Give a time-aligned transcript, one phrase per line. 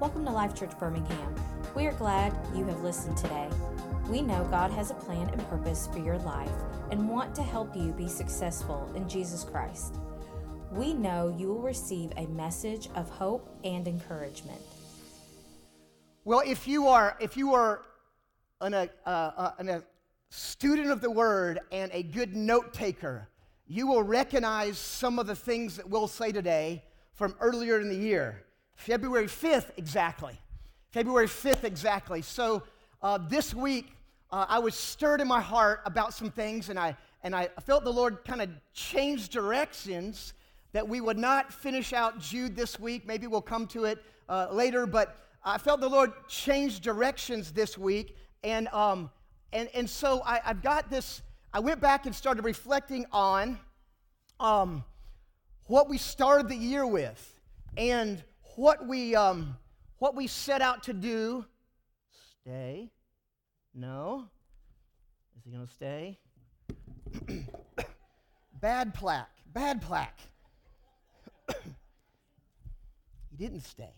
[0.00, 1.34] Welcome to Life Church Birmingham.
[1.76, 3.48] We are glad you have listened today.
[4.08, 6.50] We know God has a plan and purpose for your life
[6.90, 10.00] and want to help you be successful in Jesus Christ.
[10.72, 14.60] We know you will receive a message of hope and encouragement.
[16.24, 17.82] Well, if you are if you are
[18.60, 19.82] an, uh, uh, an, a
[20.28, 23.28] student of the Word and a good note taker,
[23.68, 26.82] you will recognize some of the things that we'll say today
[27.12, 28.43] from earlier in the year.
[28.76, 30.38] February 5th, exactly.
[30.90, 32.22] February 5th, exactly.
[32.22, 32.62] So
[33.02, 33.96] uh, this week,
[34.30, 37.84] uh, I was stirred in my heart about some things, and I, and I felt
[37.84, 40.34] the Lord kind of change directions
[40.72, 43.06] that we would not finish out Jude this week.
[43.06, 47.78] Maybe we'll come to it uh, later, but I felt the Lord change directions this
[47.78, 48.16] week.
[48.42, 49.10] And, um,
[49.52, 53.60] and, and so I, I've got this, I went back and started reflecting on
[54.40, 54.82] um,
[55.66, 57.40] what we started the year with
[57.76, 58.22] and
[58.56, 59.56] what we, um,
[59.98, 61.44] what we set out to do.
[62.40, 62.90] Stay.
[63.74, 64.28] No.
[65.36, 66.18] Is he going to stay?
[68.60, 69.30] bad plaque.
[69.52, 70.20] Bad plaque.
[73.30, 73.94] he didn't stay.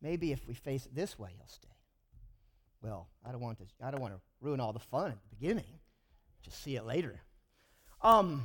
[0.00, 1.68] Maybe if we face it this way, he'll stay.
[2.82, 5.36] Well, I don't want to, I don't want to ruin all the fun at the
[5.36, 5.78] beginning.
[6.42, 7.20] Just see it later.
[8.02, 8.44] Um,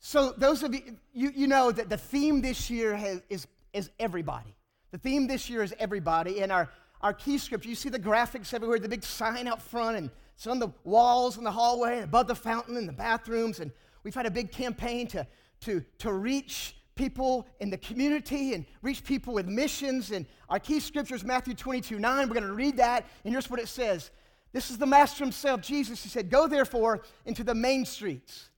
[0.00, 3.90] so, those of you, you, you know that the theme this year has, is, is
[4.00, 4.56] everybody.
[4.92, 6.40] The theme this year is everybody.
[6.40, 6.70] And our,
[7.02, 10.46] our key scripture, you see the graphics everywhere, the big sign out front, and it's
[10.46, 13.60] on the walls in the hallway, and above the fountain in the bathrooms.
[13.60, 13.70] And
[14.02, 15.26] we've had a big campaign to,
[15.60, 20.12] to, to reach people in the community and reach people with missions.
[20.12, 22.26] And our key scripture is Matthew 22 9.
[22.26, 24.10] We're going to read that, and here's what it says.
[24.54, 26.02] This is the Master himself, Jesus.
[26.02, 28.48] He said, Go therefore into the main streets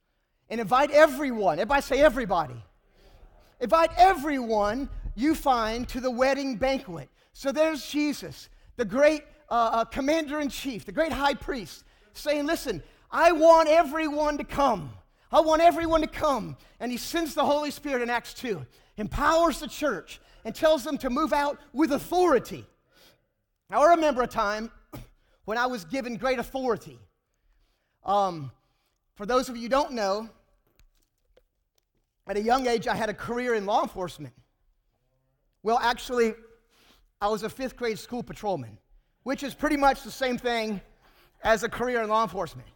[0.52, 1.54] and invite everyone.
[1.54, 2.62] Everybody say everybody.
[3.58, 7.08] Invite everyone you find to the wedding banquet.
[7.32, 12.44] So there's Jesus, the great uh, uh, commander in chief, the great high priest, saying,
[12.44, 14.92] Listen, I want everyone to come.
[15.32, 16.58] I want everyone to come.
[16.80, 18.66] And he sends the Holy Spirit in Acts 2,
[18.98, 22.66] empowers the church, and tells them to move out with authority.
[23.70, 24.70] Now, I remember a time
[25.46, 26.98] when I was given great authority.
[28.04, 28.50] Um,
[29.14, 30.28] for those of you who don't know,
[32.28, 34.34] at a young age, I had a career in law enforcement.
[35.62, 36.34] Well, actually,
[37.20, 38.78] I was a fifth grade school patrolman,
[39.22, 40.80] which is pretty much the same thing
[41.42, 42.68] as a career in law enforcement.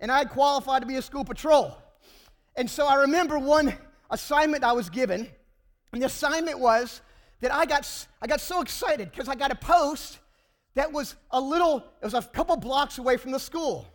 [0.00, 1.76] And I qualified to be a school patrol.
[2.56, 3.74] And so I remember one
[4.10, 5.28] assignment I was given,
[5.92, 7.00] and the assignment was
[7.40, 7.88] that I got,
[8.20, 10.18] I got so excited because I got a post
[10.74, 13.86] that was a little, it was a couple blocks away from the school.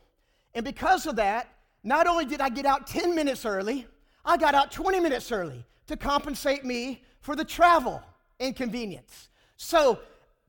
[0.53, 1.49] And because of that,
[1.83, 3.87] not only did I get out 10 minutes early,
[4.27, 8.03] I got out 20 minutes early to compensate me for the travel
[8.41, 9.29] inconvenience.
[9.55, 9.99] So,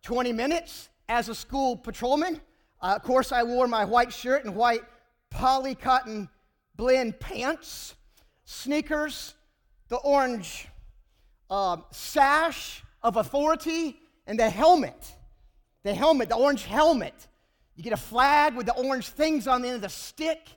[0.02, 2.40] 20 minutes as a school patrolman.
[2.82, 4.82] Uh, of course, I wore my white shirt and white
[5.30, 6.28] poly cotton
[6.74, 7.94] blend pants,
[8.44, 9.34] sneakers,
[9.88, 10.66] the orange
[11.48, 15.12] um, sash of authority, and the helmet.
[15.84, 17.28] The helmet, the orange helmet.
[17.76, 20.48] You get a flag with the orange things on the end of the stick,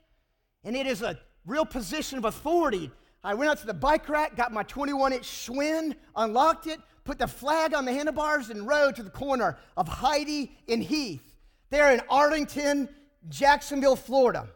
[0.63, 2.91] and it is a real position of authority
[3.23, 7.19] I went out to the bike rack, got my 21 inch Schwinn, unlocked it, put
[7.19, 11.35] the flag on the handlebars, and rode to the corner of Heidi and Heath,
[11.69, 12.89] there in Arlington,
[13.29, 14.47] Jacksonville, Florida.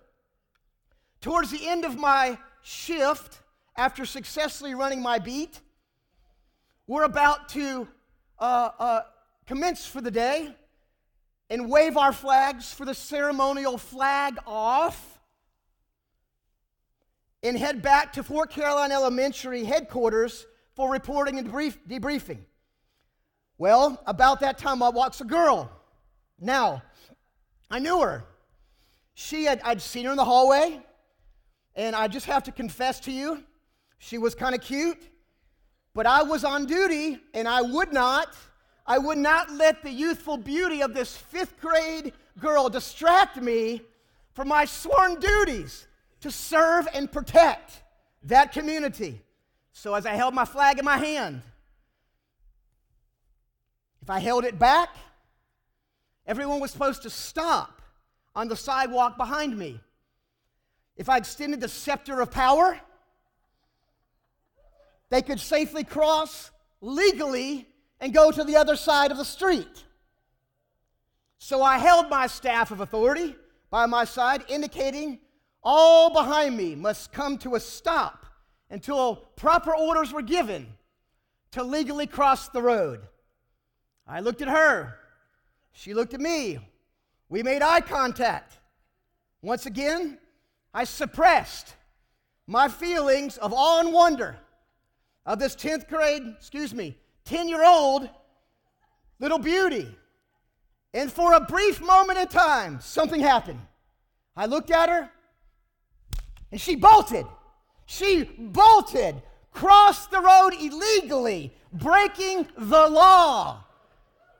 [1.21, 3.39] Towards the end of my shift,
[3.77, 5.59] after successfully running my beat,
[6.87, 7.87] we're about to
[8.39, 9.01] uh, uh,
[9.45, 10.55] commence for the day
[11.49, 15.14] and wave our flags for the ceremonial flag off
[17.47, 22.39] and head back to Fort Caroline Elementary headquarters for reporting and debrief, debriefing.
[23.57, 25.71] Well, about that time, I walks a girl.
[26.39, 26.81] Now,
[27.69, 28.25] I knew her.
[29.13, 30.81] She had, I'd seen her in the hallway,
[31.75, 33.43] and I just have to confess to you,
[33.97, 35.01] she was kind of cute,
[35.93, 38.35] but I was on duty, and I would not,
[38.85, 43.81] I would not let the youthful beauty of this fifth grade girl distract me
[44.33, 45.87] from my sworn duties
[46.25, 47.83] to serve and protect
[48.23, 49.21] that community.
[49.73, 51.43] So as I held my flag in my hand,
[54.01, 54.89] if I held it back,
[56.25, 57.79] everyone was supposed to stop
[58.35, 59.79] on the sidewalk behind me.
[60.97, 62.79] If I extended the scepter of power,
[65.11, 66.49] they could safely cross
[66.81, 67.67] legally
[67.99, 69.83] and go to the other side of the street.
[71.37, 73.35] So I held my staff of authority
[73.69, 75.19] by my side, indicating
[75.65, 78.25] all behind me must come to a stop
[78.69, 80.67] until proper orders were given
[81.51, 83.01] to legally cross the road.
[84.07, 84.95] I looked at her.
[85.71, 86.59] She looked at me.
[87.29, 88.59] We made eye contact.
[89.41, 90.19] Once again,
[90.73, 91.73] I suppressed
[92.45, 94.37] my feelings of awe and wonder
[95.25, 96.95] of this 10th grade, excuse me,
[97.25, 98.07] 10 year old
[99.19, 99.87] little beauty.
[100.93, 103.59] And for a brief moment in time, something happened.
[104.35, 105.09] I looked at her
[106.55, 107.25] and she bolted.
[107.85, 109.21] She bolted,
[109.51, 113.65] crossed the road illegally, breaking the law.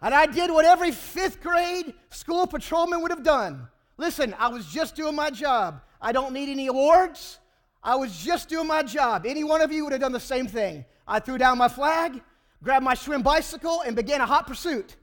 [0.01, 3.67] And I did what every fifth grade school patrolman would have done.
[3.97, 5.81] Listen, I was just doing my job.
[6.01, 7.39] I don't need any awards.
[7.83, 9.25] I was just doing my job.
[9.25, 10.85] Any one of you would have done the same thing.
[11.05, 12.21] I threw down my flag,
[12.63, 14.95] grabbed my Schwinn bicycle, and began a hot pursuit.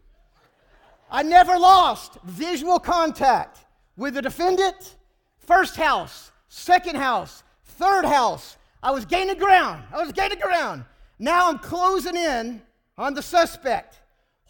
[1.11, 3.67] I never lost visual contact
[3.99, 4.97] with the defendant.
[5.41, 8.59] First house, second house, third house.
[8.83, 9.83] I was gaining ground.
[9.91, 10.85] I was gaining ground.
[11.19, 12.61] Now I'm closing in
[12.99, 14.01] on the suspect.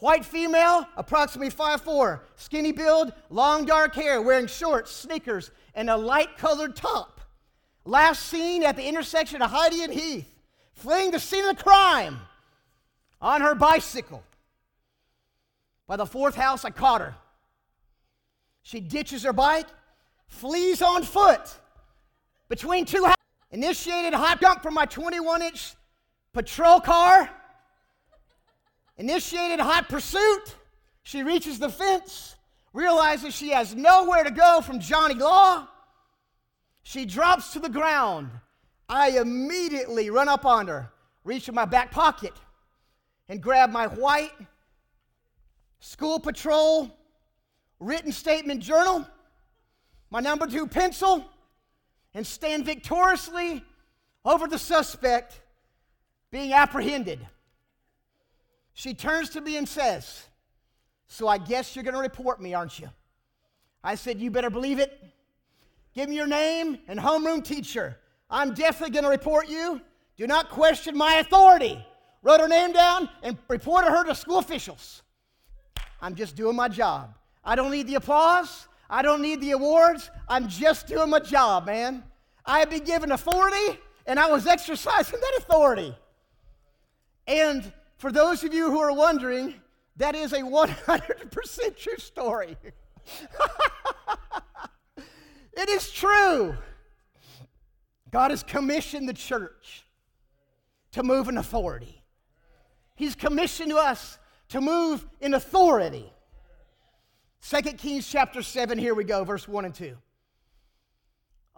[0.00, 6.36] White female, approximately 5'4, skinny build, long dark hair, wearing shorts, sneakers, and a light
[6.36, 7.20] colored top.
[7.84, 10.34] Last seen at the intersection of Heidi and Heath,
[10.72, 12.18] fleeing the scene of the crime
[13.20, 14.24] on her bicycle.
[15.86, 17.14] By the fourth house, I caught her.
[18.62, 19.68] She ditches her bike,
[20.26, 21.60] flees on foot
[22.52, 23.16] between two houses,
[23.50, 25.74] initiated hot jump from my 21 inch
[26.34, 27.30] patrol car,
[28.98, 30.54] initiated hot pursuit.
[31.02, 32.36] She reaches the fence,
[32.74, 35.66] realizes she has nowhere to go from Johnny Law.
[36.82, 38.28] She drops to the ground.
[38.86, 40.92] I immediately run up on her,
[41.24, 42.34] reach in my back pocket,
[43.30, 44.32] and grab my white
[45.80, 46.90] school patrol
[47.80, 49.06] written statement journal,
[50.10, 51.24] my number two pencil,
[52.14, 53.64] and stand victoriously
[54.24, 55.40] over the suspect
[56.30, 57.20] being apprehended.
[58.74, 60.26] She turns to me and says,
[61.06, 62.88] So I guess you're going to report me, aren't you?
[63.84, 64.98] I said, You better believe it.
[65.94, 67.98] Give me your name and homeroom teacher.
[68.30, 69.80] I'm definitely going to report you.
[70.16, 71.84] Do not question my authority.
[72.22, 75.02] Wrote her name down and reported her to school officials.
[76.00, 77.14] I'm just doing my job.
[77.44, 78.68] I don't need the applause.
[78.92, 80.10] I don't need the awards.
[80.28, 82.04] I'm just doing my job, man.
[82.44, 85.96] I have been given authority and I was exercising that authority.
[87.26, 89.54] And for those of you who are wondering,
[89.96, 92.56] that is a 100% true story.
[95.54, 96.56] It is true.
[98.10, 99.84] God has commissioned the church
[100.92, 102.02] to move in authority.
[102.94, 104.18] He's commissioned us
[104.48, 106.11] to move in authority.
[107.48, 109.96] 2 Kings chapter 7, here we go, verse 1 and 2.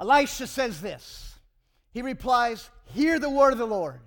[0.00, 1.38] Elisha says this.
[1.92, 4.00] He replies, Hear the word of the Lord.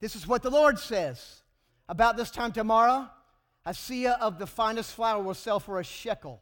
[0.00, 1.42] This is what the Lord says.
[1.88, 3.08] About this time tomorrow,
[3.64, 6.40] a seah of the finest flour will sell for a shekel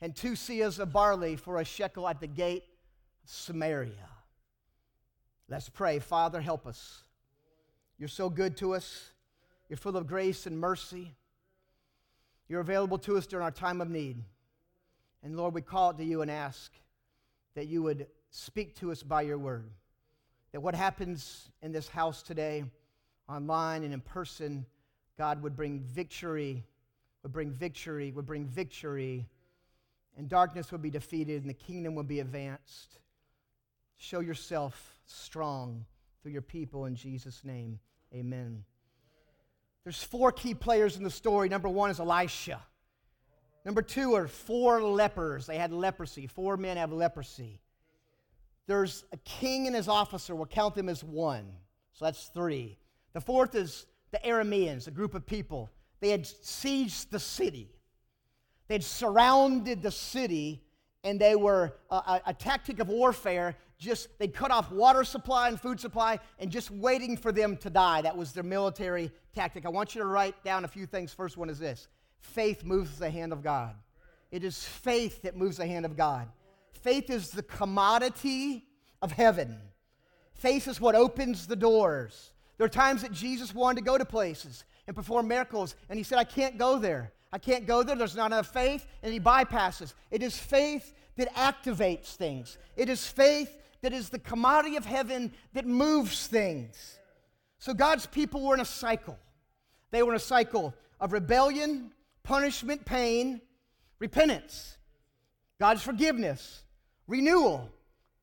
[0.00, 2.64] and two seahs of barley for a shekel at the gate
[3.22, 4.08] of Samaria.
[5.48, 6.00] Let's pray.
[6.00, 7.04] Father, help us.
[7.98, 9.10] You're so good to us.
[9.68, 11.14] You're full of grace and mercy.
[12.52, 14.22] You're available to us during our time of need.
[15.22, 16.70] And Lord, we call it to you and ask
[17.54, 19.70] that you would speak to us by your word.
[20.52, 22.64] That what happens in this house today,
[23.26, 24.66] online and in person,
[25.16, 26.62] God would bring victory,
[27.22, 29.26] would bring victory, would bring victory
[30.18, 32.98] and darkness would be defeated and the kingdom would be advanced.
[33.96, 35.86] Show yourself strong
[36.22, 37.78] through your people in Jesus' name.
[38.12, 38.64] Amen.
[39.84, 41.48] There's four key players in the story.
[41.48, 42.60] Number one is Elisha.
[43.64, 45.46] Number two are four lepers.
[45.46, 46.26] They had leprosy.
[46.26, 47.60] Four men have leprosy.
[48.66, 50.34] There's a king and his officer.
[50.34, 51.46] We'll count them as one.
[51.92, 52.78] So that's three.
[53.12, 55.70] The fourth is the Arameans, a group of people.
[56.00, 57.70] They had sieged the city.
[58.68, 60.62] they had surrounded the city
[61.04, 63.56] and they were a, a, a, tactic of warfare.
[63.82, 67.68] Just they'd cut off water supply and food supply and just waiting for them to
[67.68, 68.00] die.
[68.02, 69.66] That was their military tactic.
[69.66, 71.12] I want you to write down a few things.
[71.12, 71.88] First one is this
[72.20, 73.74] faith moves the hand of God.
[74.30, 76.28] It is faith that moves the hand of God.
[76.74, 78.68] Faith is the commodity
[79.02, 79.58] of heaven.
[80.32, 82.30] Faith is what opens the doors.
[82.58, 86.04] There are times that Jesus wanted to go to places and perform miracles, and he
[86.04, 87.12] said, I can't go there.
[87.32, 87.96] I can't go there.
[87.96, 88.86] There's not enough faith.
[89.02, 89.94] And he bypasses.
[90.12, 95.32] It is faith that activates things, it is faith that is the commodity of heaven
[95.52, 96.98] that moves things.
[97.58, 99.18] So God's people were in a cycle.
[99.90, 103.40] They were in a cycle of rebellion, punishment, pain,
[103.98, 104.78] repentance,
[105.60, 106.62] God's forgiveness,
[107.06, 107.70] renewal,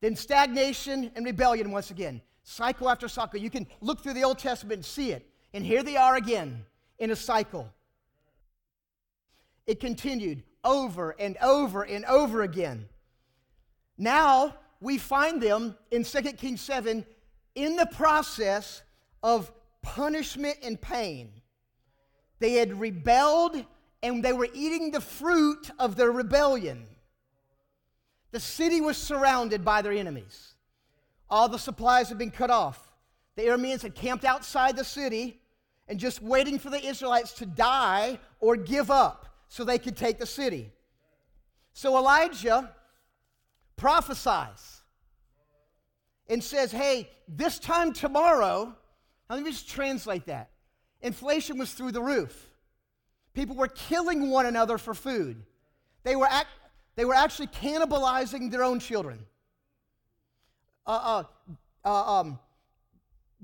[0.00, 2.22] then stagnation and rebellion once again.
[2.42, 3.38] Cycle after cycle.
[3.38, 5.26] You can look through the Old Testament and see it.
[5.52, 6.64] And here they are again
[6.98, 7.70] in a cycle.
[9.66, 12.88] It continued over and over and over again.
[13.98, 17.04] Now we find them in 2 Kings 7
[17.54, 18.82] in the process
[19.22, 21.30] of punishment and pain.
[22.38, 23.64] They had rebelled
[24.02, 26.86] and they were eating the fruit of their rebellion.
[28.30, 30.54] The city was surrounded by their enemies.
[31.28, 32.92] All the supplies had been cut off.
[33.36, 35.40] The Arameans had camped outside the city
[35.88, 40.18] and just waiting for the Israelites to die or give up so they could take
[40.18, 40.72] the city.
[41.72, 42.74] So Elijah
[43.80, 44.82] prophesies
[46.28, 48.74] and says, Hey, this time tomorrow,
[49.28, 50.50] let me just translate that.
[51.00, 52.50] Inflation was through the roof.
[53.32, 55.42] People were killing one another for food.
[56.02, 56.48] They were, act,
[56.94, 59.24] they were actually cannibalizing their own children.
[60.86, 61.24] Uh,
[61.84, 62.38] uh, uh, um,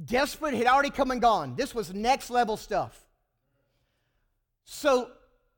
[0.05, 1.57] desperate had already come and gone.
[1.57, 3.07] This was next level stuff.
[4.65, 5.11] So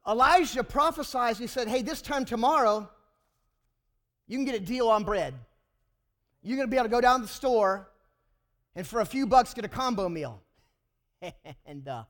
[0.07, 2.89] Elijah prophesied, he said, Hey, this time tomorrow,
[4.29, 5.35] you can get a deal on bread.
[6.43, 7.89] You're going to be able to go down to the store
[8.77, 10.41] and for a few bucks get a combo meal.
[11.67, 12.05] and uh,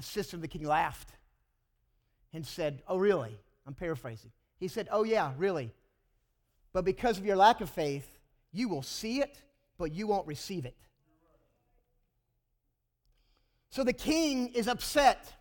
[0.00, 1.10] sister of the king laughed
[2.32, 3.36] and said, Oh, really?
[3.66, 4.30] I'm paraphrasing.
[4.58, 5.72] He said, Oh, yeah, really.
[6.72, 8.18] But because of your lack of faith,
[8.52, 9.42] you will see it,
[9.78, 10.76] but you won't receive it.
[13.70, 15.32] So the king is upset.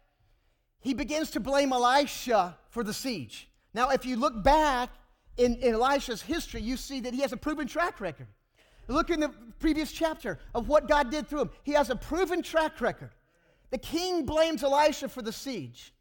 [0.80, 3.50] He begins to blame Elisha for the siege.
[3.74, 4.90] Now, if you look back
[5.40, 8.28] in, in Elisha's history, you see that he has a proven track record.
[8.90, 9.30] Look in the
[9.60, 11.50] previous chapter of what God did through him.
[11.64, 13.12] He has a proven track record.
[13.70, 15.94] The king blames Elisha for the siege.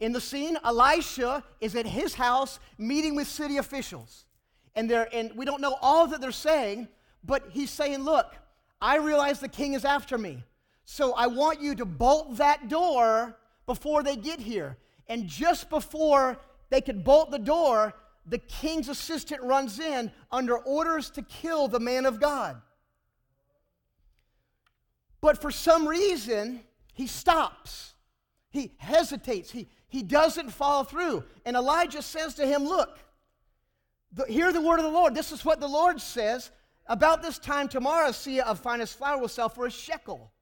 [0.00, 4.24] In the scene, Elisha is at his house meeting with city officials.
[4.74, 6.88] And, they're, and we don't know all that they're saying,
[7.22, 8.34] but he's saying, Look,
[8.80, 10.42] I realize the king is after me.
[10.84, 14.76] So I want you to bolt that door before they get here.
[15.08, 16.38] And just before
[16.70, 17.94] they could bolt the door,
[18.26, 22.60] the king's assistant runs in under orders to kill the man of God.
[25.20, 26.60] But for some reason,
[26.92, 27.94] he stops.
[28.50, 29.50] He hesitates.
[29.50, 31.24] He, he doesn't follow through.
[31.44, 32.98] And Elijah says to him, Look,
[34.12, 35.14] the, hear the word of the Lord.
[35.14, 36.50] This is what the Lord says.
[36.86, 40.32] About this time tomorrow, seah of finest flour will sell for a shekel.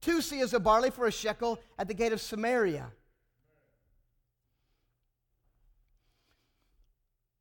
[0.00, 2.90] Two seahs of barley for a shekel at the gate of Samaria.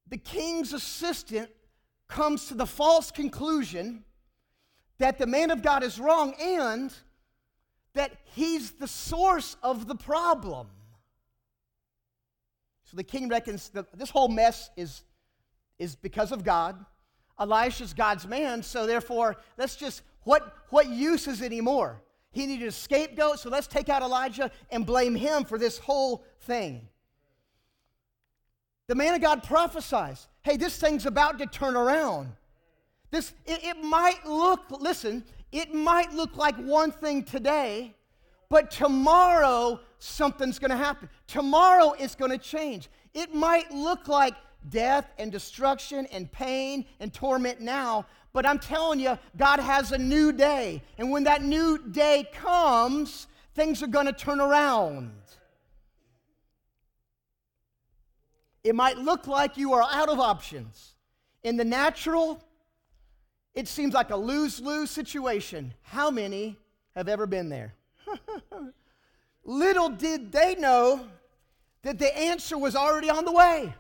[0.10, 1.50] The king's assistant
[2.08, 4.04] comes to the false conclusion
[4.98, 6.94] that the man of God is wrong and
[7.94, 10.68] that he's the source of the problem.
[12.86, 15.04] So the king reckons that this whole mess is,
[15.78, 16.84] is because of God.
[17.40, 22.02] Elisha's God's man, so therefore, let's just, what, what use is anymore?
[22.32, 26.26] He needed a scapegoat, so let's take out Elijah and blame him for this whole
[26.42, 26.90] thing.
[28.90, 32.32] The man of God prophesies hey, this thing's about to turn around.
[33.12, 37.94] This, it, it might look, listen, it might look like one thing today,
[38.50, 41.08] but tomorrow something's going to happen.
[41.28, 42.90] Tomorrow it's going to change.
[43.14, 44.34] It might look like
[44.70, 50.00] death and destruction and pain and torment now, but I'm telling you, God has a
[50.00, 50.82] new day.
[50.98, 55.12] And when that new day comes, things are going to turn around.
[58.64, 60.96] It might look like you are out of options.
[61.44, 62.44] In the natural,
[63.54, 65.74] it seems like a lose lose situation.
[65.82, 66.58] How many
[66.96, 67.74] have ever been there?
[69.44, 71.08] Little did they know
[71.84, 73.74] that the answer was already on the way.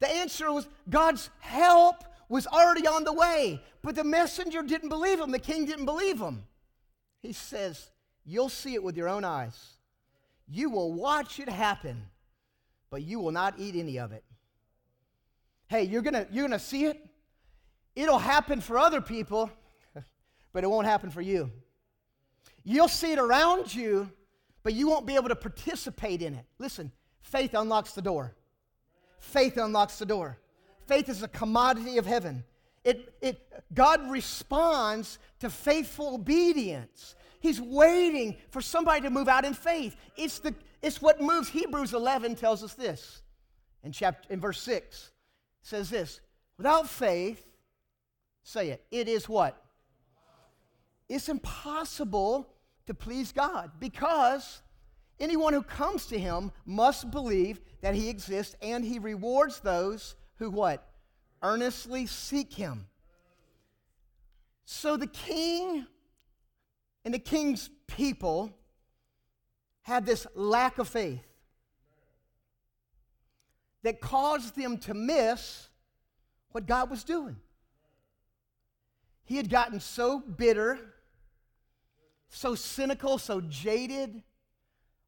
[0.00, 3.62] The answer was God's help was already on the way.
[3.82, 5.30] But the messenger didn't believe him.
[5.30, 6.44] The king didn't believe him.
[7.22, 7.90] He says,
[8.26, 9.74] You'll see it with your own eyes.
[10.48, 12.02] You will watch it happen,
[12.94, 14.22] but you will not eat any of it.
[15.66, 17.04] Hey, you're going to you're going to see it?
[17.96, 19.50] It'll happen for other people,
[20.52, 21.50] but it won't happen for you.
[22.62, 24.08] You'll see it around you,
[24.62, 26.44] but you won't be able to participate in it.
[26.60, 28.36] Listen, faith unlocks the door.
[29.18, 30.38] Faith unlocks the door.
[30.86, 32.44] Faith is a commodity of heaven.
[32.84, 37.16] It, it, God responds to faithful obedience.
[37.40, 39.96] He's waiting for somebody to move out in faith.
[40.16, 41.48] It's, the, it's what moves.
[41.48, 43.22] Hebrews 11 tells us this.
[43.82, 45.12] In, chapter, in verse 6,
[45.62, 46.20] says this
[46.56, 47.44] Without faith,
[48.44, 48.84] Say it.
[48.90, 49.60] It is what?
[51.08, 52.48] It's impossible
[52.86, 54.60] to please God because
[55.18, 60.50] anyone who comes to him must believe that he exists and he rewards those who
[60.50, 60.86] what?
[61.42, 62.86] Earnestly seek him.
[64.66, 65.86] So the king
[67.04, 68.50] And the king's people
[69.84, 71.24] had this lack of faith
[73.82, 75.68] that caused them to miss
[76.50, 77.36] what God was doing.
[79.24, 80.78] He had gotten so bitter,
[82.28, 84.22] so cynical, so jaded,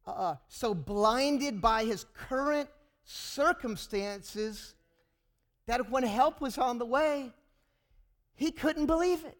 [0.06, 2.68] uh, uh so blinded by his current
[3.04, 4.74] circumstances
[5.66, 7.32] that when help was on the way,
[8.34, 9.38] he couldn't believe it.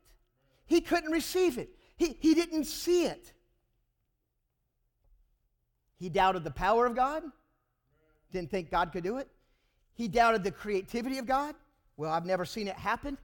[0.65, 1.69] He couldn't receive it.
[1.97, 3.33] He, he didn't see it.
[5.99, 7.23] He doubted the power of God,
[8.33, 9.29] didn't think God could do it.
[9.95, 11.55] He doubted the creativity of God.
[11.97, 13.17] Well, I've never seen it happen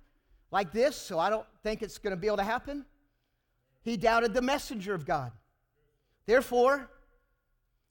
[0.50, 2.86] like this, so I don't think it's going to be able to happen.
[3.82, 5.32] He doubted the messenger of God.
[6.26, 6.88] Therefore,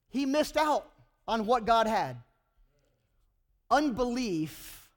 [0.08, 0.90] he missed out
[1.28, 2.16] on what God had.
[3.70, 4.90] Unbelief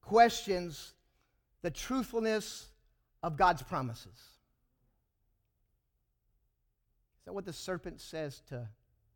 [0.00, 0.94] questions
[1.62, 2.66] the truthfulness
[3.22, 4.33] of God's promises.
[7.24, 8.68] Is that what the serpent says to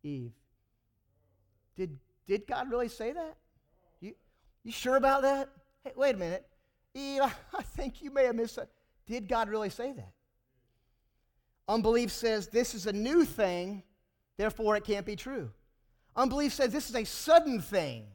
[0.03, 0.33] Eve?
[1.77, 3.37] Did, did God really say that?
[4.01, 4.15] You,
[4.65, 5.51] you sure about that?
[5.85, 6.47] Hey, wait a minute.
[6.95, 7.21] Eve,
[7.55, 8.71] I think you may have missed that.
[9.07, 10.13] Did God really say that?
[11.69, 13.83] Unbelief says this is a new thing,
[14.39, 15.51] therefore it can't be true.
[16.17, 18.07] Unbelief says this is a sudden thing,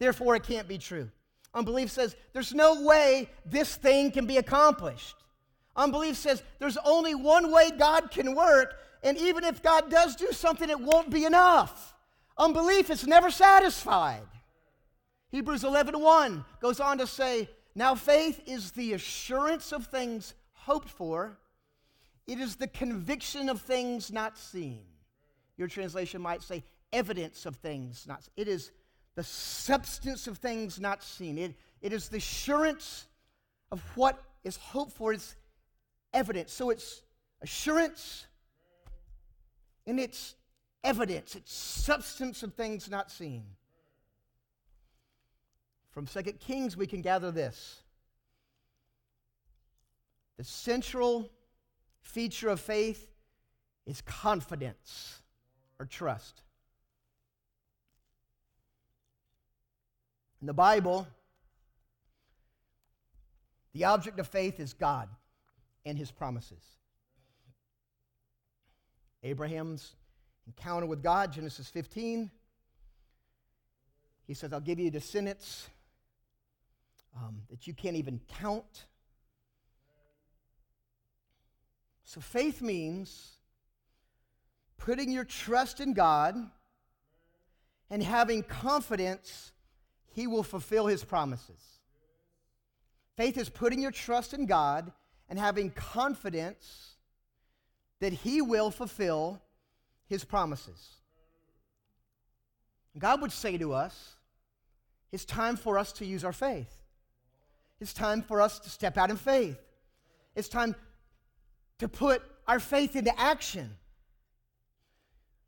[0.00, 1.08] therefore it can't be true.
[1.54, 5.14] Unbelief says there's no way this thing can be accomplished.
[5.76, 10.32] Unbelief says there's only one way God can work, and even if God does do
[10.32, 11.94] something, it won't be enough.
[12.38, 14.26] Unbelief is never satisfied.
[15.30, 21.38] Hebrews 11:1 goes on to say, "Now faith is the assurance of things hoped for.
[22.26, 24.86] It is the conviction of things not seen."
[25.56, 28.28] Your translation might say evidence of things not.
[28.36, 28.70] It is
[29.14, 31.38] the substance of things not seen.
[31.38, 33.06] It, it is the assurance
[33.70, 35.12] of what is hoped for.
[35.12, 35.36] It's
[36.12, 36.52] evidence.
[36.52, 37.02] So it's
[37.40, 38.26] assurance
[39.86, 40.34] and it's
[40.84, 41.34] evidence.
[41.34, 43.44] It's substance of things not seen.
[45.90, 47.82] From Second Kings, we can gather this.
[50.38, 51.30] The central
[52.00, 53.10] feature of faith
[53.86, 55.20] is confidence
[55.78, 56.42] or trust.
[60.40, 61.06] In the Bible,
[63.72, 65.08] the object of faith is God
[65.84, 66.62] and his promises.
[69.22, 69.94] Abraham's
[70.46, 72.30] encounter with God, Genesis 15,
[74.26, 75.68] he says, I'll give you descendants
[77.16, 78.86] um, that you can't even count.
[82.04, 83.32] So faith means
[84.78, 86.36] putting your trust in God
[87.90, 89.52] and having confidence
[90.14, 91.62] he will fulfill his promises.
[93.16, 94.92] Faith is putting your trust in God
[95.28, 96.91] and having confidence
[98.02, 99.40] that he will fulfill
[100.08, 100.96] his promises.
[102.98, 104.16] God would say to us,
[105.12, 106.82] it's time for us to use our faith.
[107.80, 109.56] It's time for us to step out in faith.
[110.34, 110.74] It's time
[111.78, 113.70] to put our faith into action.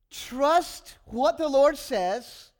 [0.08, 2.52] Trust what the Lord says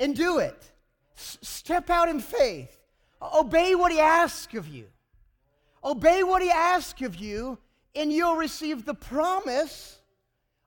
[0.00, 0.72] and do it.
[1.16, 2.76] S- step out in faith.
[3.22, 4.86] Obey what He asks of you.
[5.84, 7.56] Obey what He asks of you,
[7.94, 9.98] and you'll receive the promise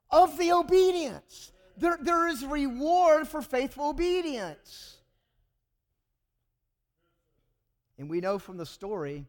[0.10, 1.52] of the obedience.
[1.78, 4.98] There, there is reward for faithful obedience.
[7.98, 9.26] And we know from the story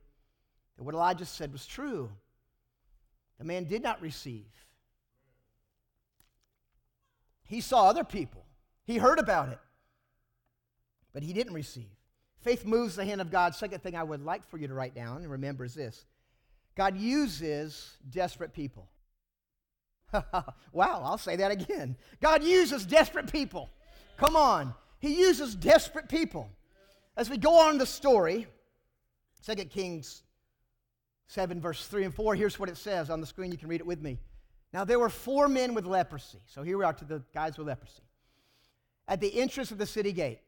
[0.77, 2.11] that what Elijah said was true.
[3.39, 4.47] The man did not receive.
[7.45, 8.45] He saw other people,
[8.85, 9.59] he heard about it
[11.15, 11.89] but he didn't receive.
[12.41, 13.55] Faith moves the hand of God.
[13.55, 16.05] Second thing I would like for you to write down and remember is this
[16.77, 18.89] God uses desperate people.
[20.13, 21.97] wow, I'll say that again.
[22.21, 23.71] God uses desperate people.
[24.17, 24.75] Come on.
[24.99, 26.49] He uses desperate people.
[27.17, 28.47] As we go on the story,
[29.47, 30.23] 2 Kings
[31.29, 33.53] 7, verse 3 and 4, here's what it says on the screen.
[33.53, 34.19] You can read it with me.
[34.73, 36.41] Now, there were four men with leprosy.
[36.47, 38.03] So here we are to the guys with leprosy.
[39.07, 40.41] At the entrance of the city gate.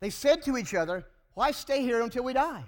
[0.00, 2.64] They said to each other, Why stay here until we die?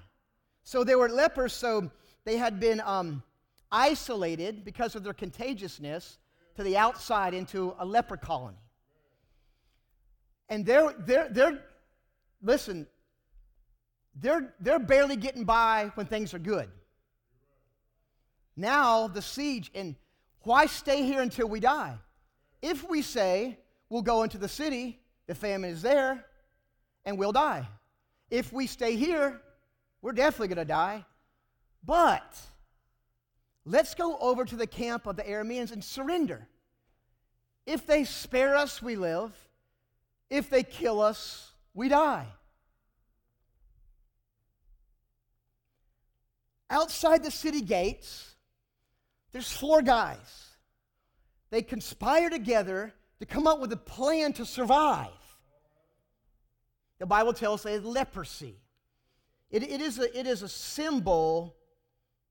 [0.62, 1.90] So they were lepers, so
[2.24, 3.22] they had been um,
[3.70, 6.18] isolated because of their contagiousness
[6.56, 8.58] to the outside into a leper colony.
[10.48, 11.60] And they're, they're, they're
[12.42, 12.86] listen,
[14.14, 16.68] they're, they're barely getting by when things are good.
[18.56, 19.94] Now, the siege, and
[20.42, 21.96] why stay here until we die?
[22.60, 26.24] If we say we'll go into the city, the famine is there,
[27.04, 27.66] and we'll die.
[28.30, 29.40] If we stay here,
[30.02, 31.04] we're definitely going to die.
[31.84, 32.38] But
[33.64, 36.48] let's go over to the camp of the Arameans and surrender.
[37.66, 39.32] If they spare us, we live.
[40.28, 42.26] If they kill us, we die.
[46.68, 48.34] Outside the city gates,
[49.32, 50.48] there's four guys.
[51.50, 55.08] They conspire together to come up with a plan to survive.
[56.98, 58.56] The Bible tells us leprosy.
[59.50, 61.56] It, it, is a, it is a symbol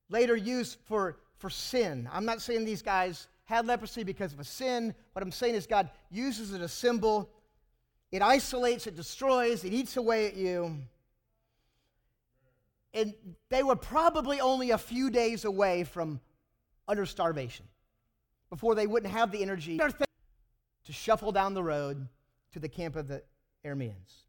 [0.09, 2.09] later used for, for sin.
[2.11, 4.93] I'm not saying these guys had leprosy because of a sin.
[5.13, 7.29] What I'm saying is God uses it as a symbol.
[8.11, 10.77] It isolates, it destroys, it eats away at you.
[12.93, 13.13] And
[13.49, 16.19] they were probably only a few days away from
[16.87, 17.67] utter starvation
[18.49, 22.07] before they wouldn't have the energy to shuffle down the road
[22.51, 23.21] to the camp of the
[23.63, 24.23] Arameans.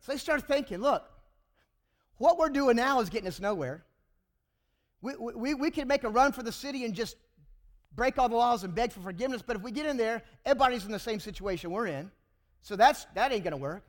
[0.00, 1.04] So they start thinking, look,
[2.16, 3.84] what we're doing now is getting us nowhere.
[5.02, 7.16] We, we, we can make a run for the city and just
[7.94, 10.86] break all the laws and beg for forgiveness, but if we get in there, everybody's
[10.86, 12.10] in the same situation we're in.
[12.62, 13.84] So that's, that ain't going to work.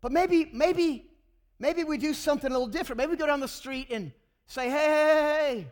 [0.00, 1.10] But maybe, maybe,
[1.58, 2.98] maybe we do something a little different.
[2.98, 4.10] Maybe we go down the street and
[4.46, 5.66] say, hey, hey, hey,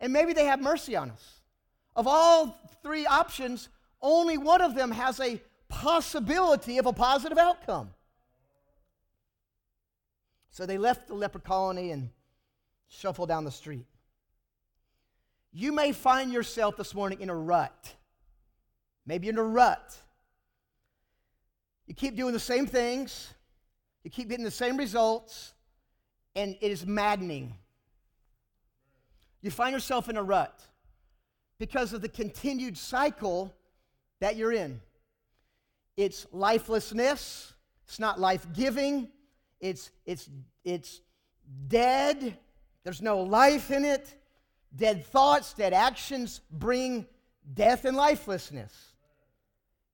[0.00, 1.40] and maybe they have mercy on us.
[1.94, 3.68] Of all three options,
[4.02, 7.90] only one of them has a possibility of a positive outcome.
[10.50, 12.10] So they left the leper colony and
[12.88, 13.86] shuffled down the street.
[15.58, 17.96] You may find yourself this morning in a rut.
[19.04, 19.96] Maybe in a rut.
[21.88, 23.34] You keep doing the same things,
[24.04, 25.54] you keep getting the same results,
[26.36, 27.56] and it is maddening.
[29.42, 30.62] You find yourself in a rut
[31.58, 33.52] because of the continued cycle
[34.20, 34.80] that you're in.
[35.96, 37.52] It's lifelessness,
[37.84, 39.08] it's not life giving,
[39.58, 40.30] it's, it's,
[40.62, 41.00] it's
[41.66, 42.38] dead,
[42.84, 44.14] there's no life in it.
[44.74, 47.06] Dead thoughts, dead actions bring
[47.54, 48.72] death and lifelessness.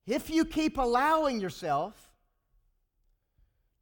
[0.06, 1.94] If you keep allowing yourself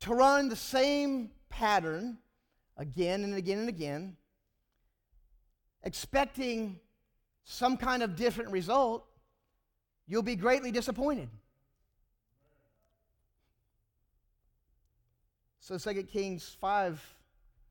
[0.00, 2.18] to run the same pattern
[2.76, 4.16] again and again and again,
[5.82, 6.78] expecting
[7.44, 9.04] some kind of different result,
[10.06, 11.28] you'll be greatly disappointed.
[15.60, 17.14] So 2 Kings 5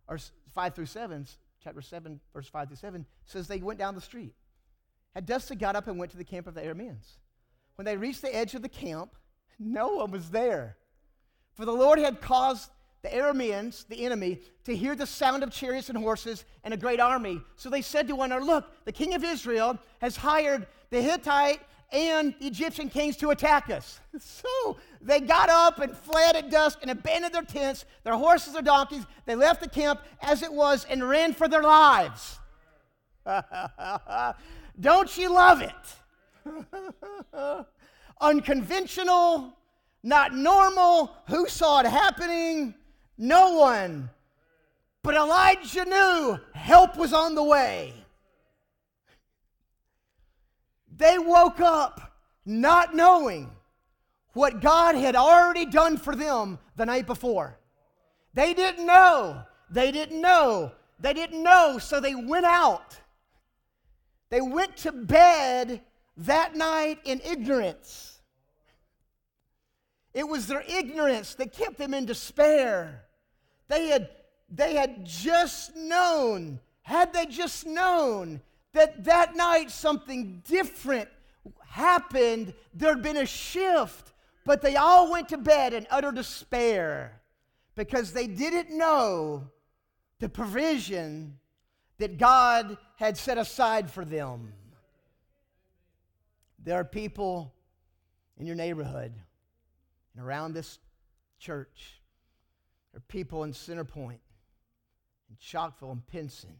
[0.07, 0.17] or
[0.53, 1.27] 5 through 7,
[1.63, 4.34] chapter 7, verse 5 through 7, says they went down the street.
[5.13, 7.17] They got up and went to the camp of the Arameans.
[7.76, 9.15] When they reached the edge of the camp,
[9.60, 10.78] no one was there.
[11.54, 12.69] For the Lord had caused
[13.02, 17.00] the Arameans, the enemy, to hear the sound of chariots and horses and a great
[17.00, 17.41] army.
[17.56, 21.62] So they said to one another, Look, the king of Israel has hired the Hittite
[21.91, 23.99] and the Egyptian kings to attack us.
[24.19, 28.62] So they got up and fled at dusk and abandoned their tents, their horses, their
[28.62, 29.06] donkeys.
[29.25, 32.39] They left the camp as it was and ran for their lives.
[34.80, 35.73] Don't you love it?
[38.21, 39.54] Unconventional,
[40.04, 41.15] not normal.
[41.27, 42.75] Who saw it happening?
[43.17, 44.10] No one.
[45.04, 47.93] But Elijah knew help was on the way.
[51.01, 52.13] They woke up
[52.45, 53.49] not knowing
[54.33, 57.57] what God had already done for them the night before.
[58.35, 59.41] They didn't know.
[59.71, 60.73] They didn't know.
[60.99, 62.99] They didn't know, so they went out.
[64.29, 65.81] They went to bed
[66.17, 68.19] that night in ignorance.
[70.13, 73.05] It was their ignorance that kept them in despair.
[73.69, 74.07] They had,
[74.51, 78.41] they had just known, had they just known
[78.73, 81.10] that that night something different
[81.67, 84.13] happened, there'd been a shift,
[84.45, 87.21] but they all went to bed in utter despair
[87.75, 89.47] because they didn't know
[90.19, 91.39] the provision
[91.97, 94.53] that God had set aside for them.
[96.63, 97.53] There are people
[98.38, 99.13] in your neighborhood
[100.13, 100.79] and around this
[101.39, 102.01] church.
[102.91, 104.19] There are people in Centerpoint,
[105.29, 106.55] in Chalkville, and Pinson,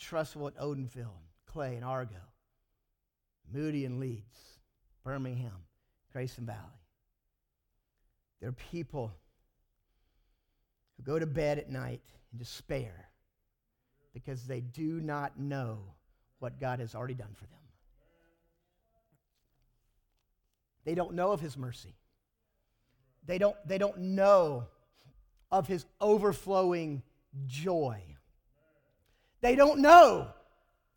[0.00, 2.16] Trussville at Odenville, Clay and Argo,
[3.52, 4.58] Moody and Leeds,
[5.04, 5.64] Birmingham,
[6.12, 6.60] Grayson Valley.
[8.40, 9.12] There are people
[10.96, 13.08] who go to bed at night in despair
[14.12, 15.78] because they do not know
[16.38, 17.52] what God has already done for them.
[20.84, 21.96] They don't know of His mercy.
[23.26, 24.68] They don't, they don't know
[25.50, 27.02] of his overflowing
[27.46, 28.00] joy.
[29.46, 30.26] They don't know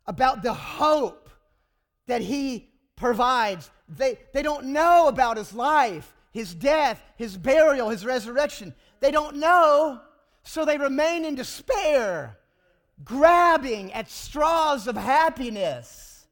[0.08, 1.30] about the hope
[2.08, 3.70] that he provides.
[3.88, 8.74] They, they don't know about his life, his death, his burial, his resurrection.
[8.98, 10.00] They don't know,
[10.42, 12.38] so they remain in despair.
[13.04, 16.26] grabbing at straws of happiness.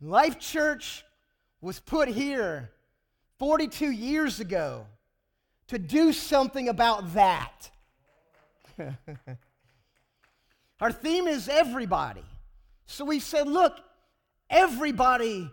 [0.00, 1.04] Life Church
[1.60, 2.70] was put here
[3.38, 4.86] 42 years ago
[5.66, 7.70] to do something about that.
[10.80, 12.24] Our theme is everybody.
[12.86, 13.78] So we said, look,
[14.50, 15.50] everybody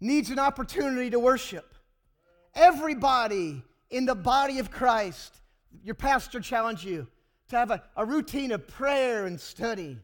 [0.00, 1.74] needs an opportunity to worship.
[2.54, 5.40] Everybody in the body of Christ,
[5.84, 7.06] your pastor challenged you
[7.48, 9.98] to have a, a routine of prayer and study.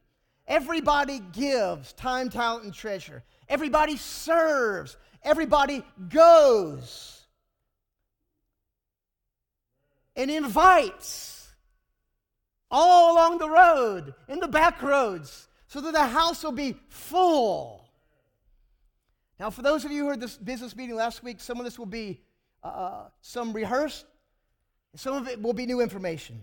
[0.46, 3.22] Everybody gives time, talent, and treasure.
[3.48, 4.96] Everybody serves.
[5.24, 7.22] Everybody goes
[10.14, 11.41] and invites
[12.72, 17.85] all along the road, in the back roads, so that the house will be full.
[19.38, 21.78] Now, for those of you who heard this business meeting last week, some of this
[21.78, 22.20] will be
[22.64, 24.06] uh, some rehearsed,
[24.96, 26.42] some of it will be new information.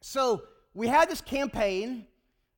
[0.00, 0.42] So,
[0.74, 2.06] we had this campaign,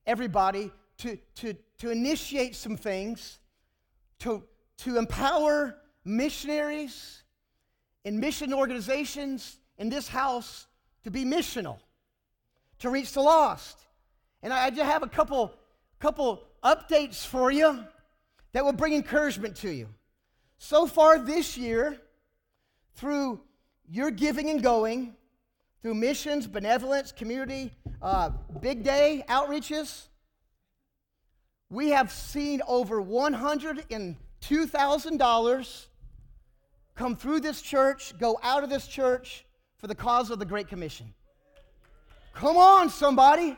[0.06, 3.38] everybody, to, to, to initiate some things,
[4.20, 4.42] to,
[4.78, 7.22] to empower missionaries
[8.04, 10.66] and mission organizations in this house
[11.04, 11.78] to be missional,
[12.80, 13.78] to reach the lost.
[14.42, 15.52] And I just have a couple,
[15.98, 17.84] couple updates for you
[18.52, 19.88] that will bring encouragement to you.
[20.58, 21.98] So far this year,
[22.94, 23.40] through
[23.88, 25.14] your giving and going,
[25.82, 30.08] through missions, benevolence, community, uh, big day outreaches,
[31.70, 35.86] we have seen over $102,000
[36.94, 39.44] come through this church, go out of this church
[39.76, 41.12] for the cause of the Great Commission.
[42.38, 43.56] Come on, somebody.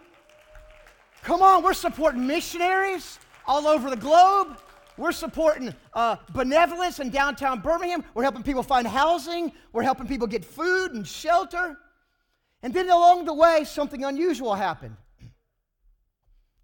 [1.22, 4.56] Come on, we're supporting missionaries all over the globe.
[4.96, 8.02] We're supporting uh, benevolence in downtown Birmingham.
[8.14, 9.52] We're helping people find housing.
[9.74, 11.76] We're helping people get food and shelter.
[12.62, 14.96] And then along the way, something unusual happened.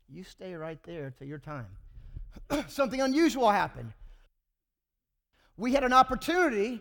[0.08, 1.66] You stay right there till your time.
[2.68, 3.92] something unusual happened.
[5.58, 6.80] We had an opportunity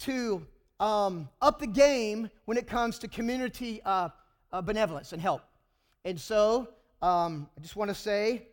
[0.00, 0.44] to
[0.80, 4.08] um, up the game when it comes to community uh,
[4.56, 5.42] uh, benevolence and help.
[6.04, 6.68] And so
[7.02, 8.46] um, I just want to say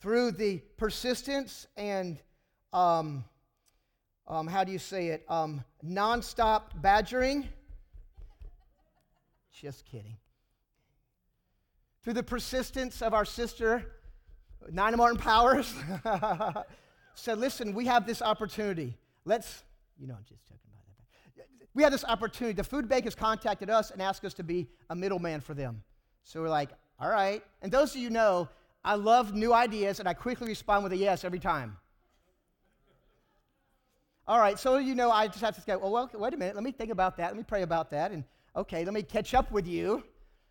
[0.00, 2.18] through the persistence and
[2.72, 3.24] um,
[4.28, 5.24] um, how do you say it?
[5.28, 7.48] Um, nonstop badgering.
[9.52, 10.16] Just kidding.
[12.02, 13.92] Through the persistence of our sister,
[14.68, 15.72] Nina Martin Powers,
[17.14, 18.94] said, listen, we have this opportunity.
[19.24, 19.62] Let's,
[19.98, 20.65] you know, I'm just joking.
[21.76, 22.54] We had this opportunity.
[22.54, 25.82] The food bank has contacted us and asked us to be a middleman for them.
[26.24, 27.44] So we're like, all right.
[27.60, 28.48] And those of you know,
[28.82, 31.76] I love new ideas and I quickly respond with a yes every time.
[34.26, 36.54] All right, so you know, I just have to go, oh, well, wait a minute,
[36.56, 38.24] let me think about that, let me pray about that, and
[38.56, 40.02] okay, let me catch up with you.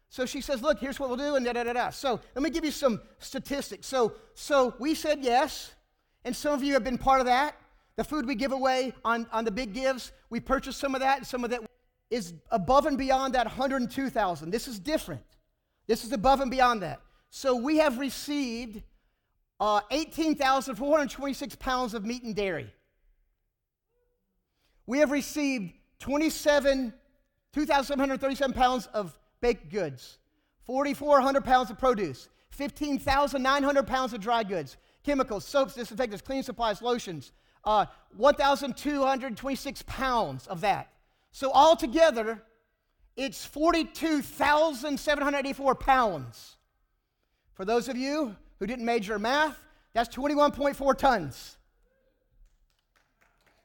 [0.08, 1.90] So she says, look, here's what we'll do, and da da da da.
[1.90, 3.86] So let me give you some statistics.
[3.88, 5.74] So, so we said yes,
[6.24, 7.58] and some of you have been part of that.
[7.98, 11.20] The food we give away on, on the big gives, we purchased some of that,
[11.20, 11.62] and some of that
[12.10, 14.52] is above and beyond that 102,000.
[14.52, 15.24] This is different.
[15.88, 17.00] This is above and beyond that.
[17.30, 18.82] So we have received
[19.60, 22.72] uh, 18,426 pounds of meat and dairy.
[24.86, 26.94] We have received 27,
[27.54, 30.20] 2,737 pounds of baked goods,
[30.66, 37.32] 4,400 pounds of produce, 15,900 pounds of dry goods, chemicals, soaps, disinfectants, cleaning supplies, lotions,
[37.65, 37.86] uh,
[38.17, 40.89] 1,226 pounds of that.
[41.32, 42.41] So altogether,
[43.15, 46.56] it's 42,784 pounds.
[47.54, 49.58] For those of you who didn't major in math,
[49.93, 51.58] that's 21.4 tons.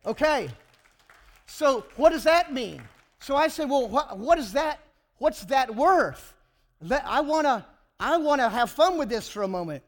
[0.07, 0.49] Okay,
[1.47, 2.83] so what does that mean?
[3.19, 4.81] So I said, well, what, what is that?
[5.19, 6.35] What's that worth?
[7.05, 7.67] I wanna,
[7.99, 9.83] I wanna have fun with this for a moment.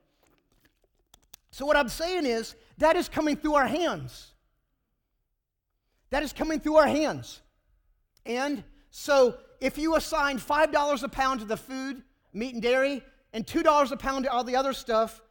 [1.51, 4.33] So what I'm saying is that is coming through our hands.
[6.11, 7.41] That is coming through our hands.
[8.27, 13.47] And so if you assign $5 a pound to the food, meat and dairy, and
[13.47, 15.23] $2 a pound to all the other stuff,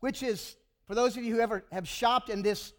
[0.00, 2.72] which is, for those of you who ever have shopped in this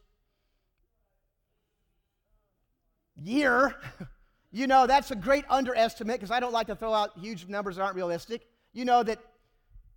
[3.16, 3.76] year,
[4.52, 7.76] you know that's a great underestimate because I don't like to throw out huge numbers
[7.76, 8.48] that aren't realistic.
[8.74, 9.20] You know that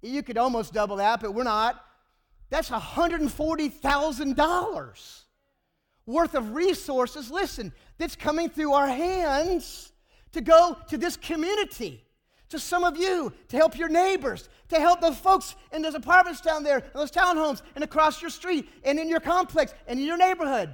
[0.02, 1.84] you could almost double that, but we're not.
[2.50, 5.22] That's $140,000
[6.06, 9.92] worth of resources, listen, that's coming through our hands
[10.32, 12.02] to go to this community
[12.48, 16.40] to some of you, to help your neighbors, to help the folks in those apartments
[16.40, 20.16] down there, those townhomes, and across your street, and in your complex, and in your
[20.16, 20.70] neighborhood.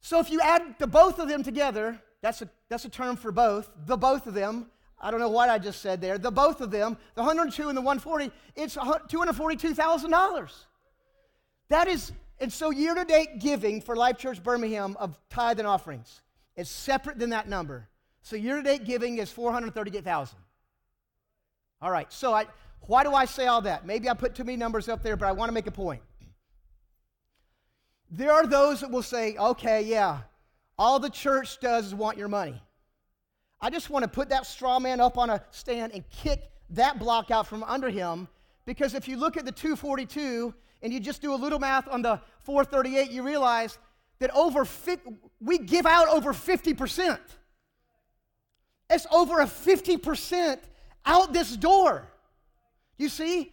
[0.00, 3.32] So if you add the both of them together, that's a, that's a term for
[3.32, 6.18] both, the both of them, I don't know what I just said there.
[6.18, 10.52] The both of them, the 102 and the 140, it's $242,000.
[11.68, 15.68] That is, and so year to date giving for Life Church Birmingham of tithe and
[15.68, 16.22] offerings
[16.56, 17.88] is separate than that number.
[18.22, 20.38] So year to date giving is 438,000.
[21.82, 22.46] All right, so I,
[22.86, 23.84] why do I say all that?
[23.84, 26.02] Maybe I put too many numbers up there, but I want to make a point.
[28.10, 30.20] There are those that will say, okay, yeah,
[30.78, 32.62] all the church does is want your money.
[33.60, 36.98] I just want to put that straw man up on a stand and kick that
[36.98, 38.28] block out from under him
[38.66, 42.02] because if you look at the 242 and you just do a little math on
[42.02, 43.78] the 438, you realize
[44.18, 45.00] that over fi-
[45.40, 47.18] we give out over 50%.
[48.90, 50.58] It's over a 50%
[51.04, 52.08] out this door.
[52.98, 53.52] You see?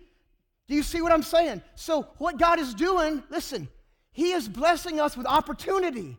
[0.67, 1.61] Do you see what I'm saying?
[1.75, 3.67] So, what God is doing, listen,
[4.11, 6.17] He is blessing us with opportunity.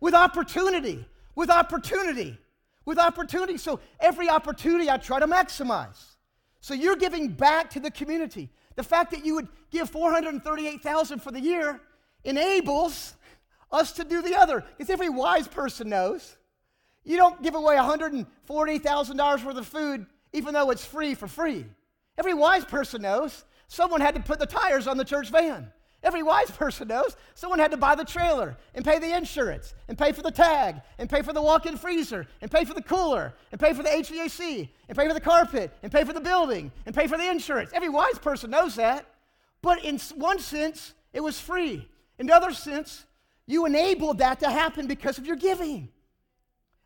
[0.00, 1.04] With opportunity.
[1.34, 2.38] With opportunity
[2.84, 3.58] with opportunity.
[3.58, 6.16] So every opportunity I try to maximize.
[6.60, 8.50] So you're giving back to the community.
[8.76, 11.80] The fact that you would give 438,000 for the year
[12.24, 13.14] enables
[13.70, 14.64] us to do the other.
[14.76, 16.36] Because every wise person knows
[17.04, 21.64] you don't give away $140,000 worth of food even though it's free for free.
[22.18, 25.72] Every wise person knows someone had to put the tires on the church van.
[26.04, 29.96] Every wise person knows someone had to buy the trailer and pay the insurance and
[29.96, 32.82] pay for the tag and pay for the walk in freezer and pay for the
[32.82, 36.20] cooler and pay for the HVAC and pay for the carpet and pay for the
[36.20, 37.70] building and pay for the insurance.
[37.72, 39.06] Every wise person knows that.
[39.62, 41.88] But in one sense, it was free.
[42.18, 43.06] In the other sense,
[43.46, 45.88] you enabled that to happen because of your giving.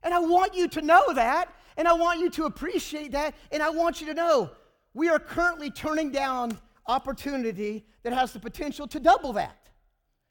[0.05, 3.65] And I want you to know that, and I want you to appreciate that, and
[3.65, 4.53] I want you to know
[4.95, 6.57] we are currently turning down
[6.89, 9.69] opportunity that has the potential to double that.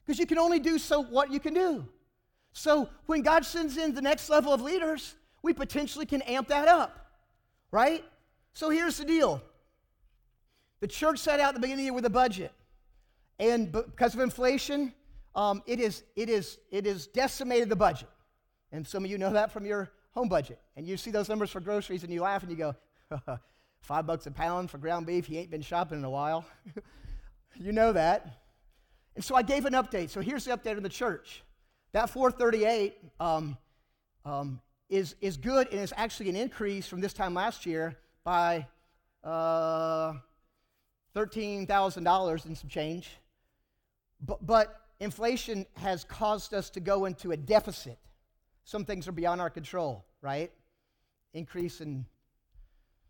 [0.04, 1.86] Because you can only do so what you can do.
[2.52, 6.66] So when God sends in the next level of leaders, we potentially can amp that
[6.66, 7.12] up,
[7.70, 8.04] right?
[8.52, 9.40] So here's the deal
[10.80, 12.52] the church set out at the beginning of the year with a budget.
[13.38, 14.92] And because of inflation,
[15.34, 18.08] um, it, is, it, is, it is decimated the budget.
[18.72, 20.60] And some of you know that from your home budget.
[20.76, 22.74] And you see those numbers for groceries and you laugh and you go,
[23.80, 25.26] Five bucks a pound for ground beef.
[25.26, 26.44] He ain't been shopping in a while.
[27.56, 28.40] you know that.
[29.14, 30.10] And so I gave an update.
[30.10, 31.42] So here's the update of the church.
[31.92, 33.56] That 438 um,
[34.24, 38.66] um, is, is good and is actually an increase from this time last year by
[39.24, 40.12] uh,
[41.16, 43.10] $13,000 and some change.
[44.20, 47.98] But, but inflation has caused us to go into a deficit.
[48.64, 50.52] Some things are beyond our control, right?
[51.32, 52.04] Increase in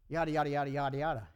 [0.08, 1.28] yada, yada, yada, yada, yada.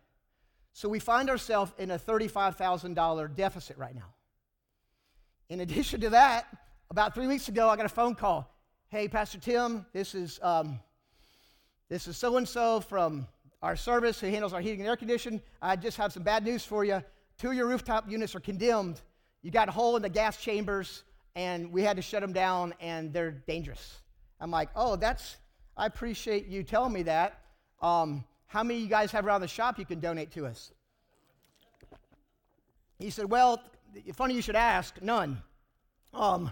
[0.72, 4.14] So we find ourselves in a $35,000 deficit right now.
[5.48, 6.46] In addition to that,
[6.90, 8.54] about three weeks ago, I got a phone call.
[8.88, 10.80] Hey, Pastor Tim, this is um,
[11.88, 13.26] this is so and so from
[13.60, 15.42] our service who handles our heating and air conditioning.
[15.60, 17.02] I just have some bad news for you.
[17.38, 19.00] Two of your rooftop units are condemned.
[19.42, 21.04] You got a hole in the gas chambers,
[21.34, 24.00] and we had to shut them down, and they're dangerous.
[24.40, 25.36] I'm like, oh, that's.
[25.76, 27.40] I appreciate you telling me that.
[27.80, 30.72] Um, how many of you guys have around the shop you can donate to us?
[32.98, 33.62] He said, Well,
[34.12, 35.42] funny you should ask, none.
[36.12, 36.50] Um,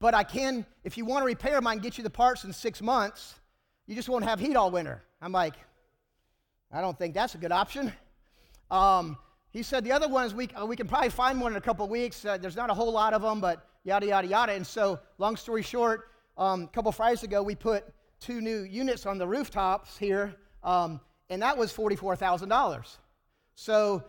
[0.00, 2.42] but I can, if you want to repair them, I can get you the parts
[2.42, 3.36] in six months.
[3.86, 5.04] You just won't have heat all winter.
[5.22, 5.54] I'm like,
[6.72, 7.92] I don't think that's a good option.
[8.68, 9.16] Um,
[9.50, 11.88] he said the other ones we, uh, we can probably find one in a couple
[11.88, 12.24] weeks.
[12.24, 14.52] Uh, there's not a whole lot of them, but yada, yada, yada.
[14.52, 17.84] And so, long story short, um, a couple Fridays ago, we put
[18.18, 20.34] two new units on the rooftops here.
[20.64, 22.96] Um, and that was $44,000.
[23.54, 24.04] So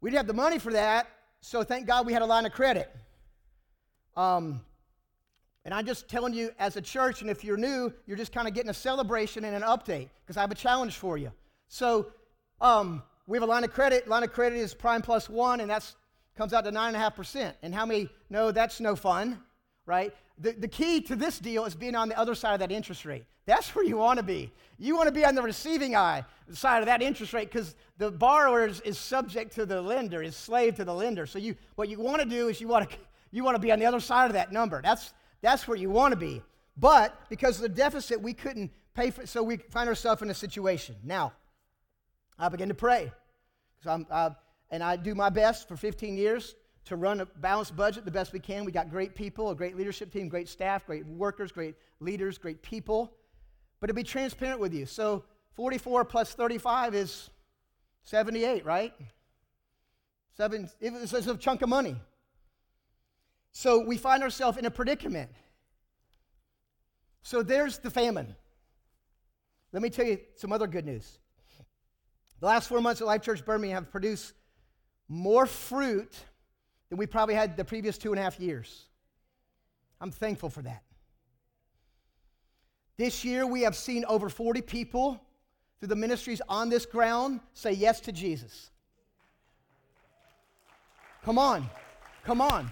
[0.00, 1.08] we didn't have the money for that,
[1.40, 2.94] so thank God we had a line of credit.
[4.16, 4.60] Um,
[5.64, 8.48] and I'm just telling you, as a church, and if you're new, you're just kind
[8.48, 11.30] of getting a celebration and an update because I have a challenge for you.
[11.68, 12.06] So
[12.60, 14.08] um, we have a line of credit.
[14.08, 15.94] Line of credit is prime plus one, and that
[16.36, 17.56] comes out to nine and a half percent.
[17.62, 19.40] And how many know that's no fun,
[19.84, 20.14] right?
[20.40, 23.04] The, the key to this deal is being on the other side of that interest
[23.04, 23.24] rate.
[23.46, 24.52] That's where you want to be.
[24.78, 28.10] You want to be on the receiving eye side of that interest rate because the
[28.10, 31.26] borrower is, is, subject to the lender, is slave to the lender.
[31.26, 32.96] So you, what you want to do is you want to,
[33.30, 34.80] you want to be on the other side of that number.
[34.82, 36.42] That's, that's where you want to be.
[36.76, 40.34] But because of the deficit, we couldn't pay for so we find ourselves in a
[40.34, 40.96] situation.
[41.02, 41.32] Now,
[42.38, 43.12] I begin to pray.
[43.82, 44.30] So I'm, uh,
[44.70, 46.54] and I do my best for 15 years
[46.88, 48.64] to run a balanced budget the best we can.
[48.64, 52.62] We got great people, a great leadership team, great staff, great workers, great leaders, great
[52.62, 53.12] people.
[53.80, 55.24] But to be transparent with you, so
[55.54, 57.30] 44 plus 35 is
[58.02, 58.92] 78, right?
[60.36, 61.96] Seven, it's a chunk of money.
[63.52, 65.30] So we find ourselves in a predicament.
[67.22, 68.34] So there's the famine.
[69.72, 71.18] Let me tell you some other good news.
[72.40, 74.32] The last four months at Life Church Birmingham have produced
[75.08, 76.14] more fruit
[76.88, 78.86] than we probably had the previous two and a half years.
[80.00, 80.82] I'm thankful for that.
[82.96, 85.20] This year, we have seen over 40 people
[85.78, 88.70] through the ministries on this ground say yes to Jesus.
[91.24, 91.68] Come on,
[92.24, 92.70] come on.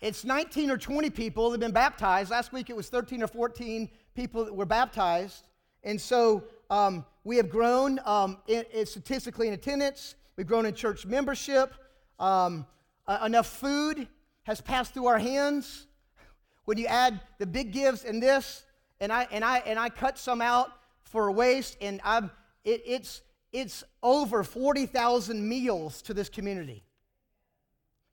[0.00, 2.30] It's 19 or 20 people that have been baptized.
[2.30, 5.46] Last week it was 13 or 14 people that were baptized.
[5.82, 10.74] And so um, we have grown um, in, in statistically in attendance, we've grown in
[10.74, 11.72] church membership.
[12.18, 12.66] Um,
[13.06, 14.08] uh, enough food
[14.44, 15.86] has passed through our hands.
[16.64, 18.64] When you add the big gives and this,
[19.00, 20.70] and I and I and I cut some out
[21.02, 22.30] for waste, and I'm
[22.64, 23.22] it, it's
[23.52, 26.82] it's over 40,000 meals to this community.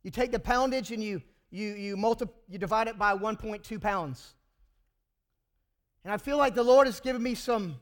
[0.03, 4.36] You take the poundage and you you you multi, you divide it by 1.2 pounds.
[6.03, 7.76] And I feel like the Lord has given me some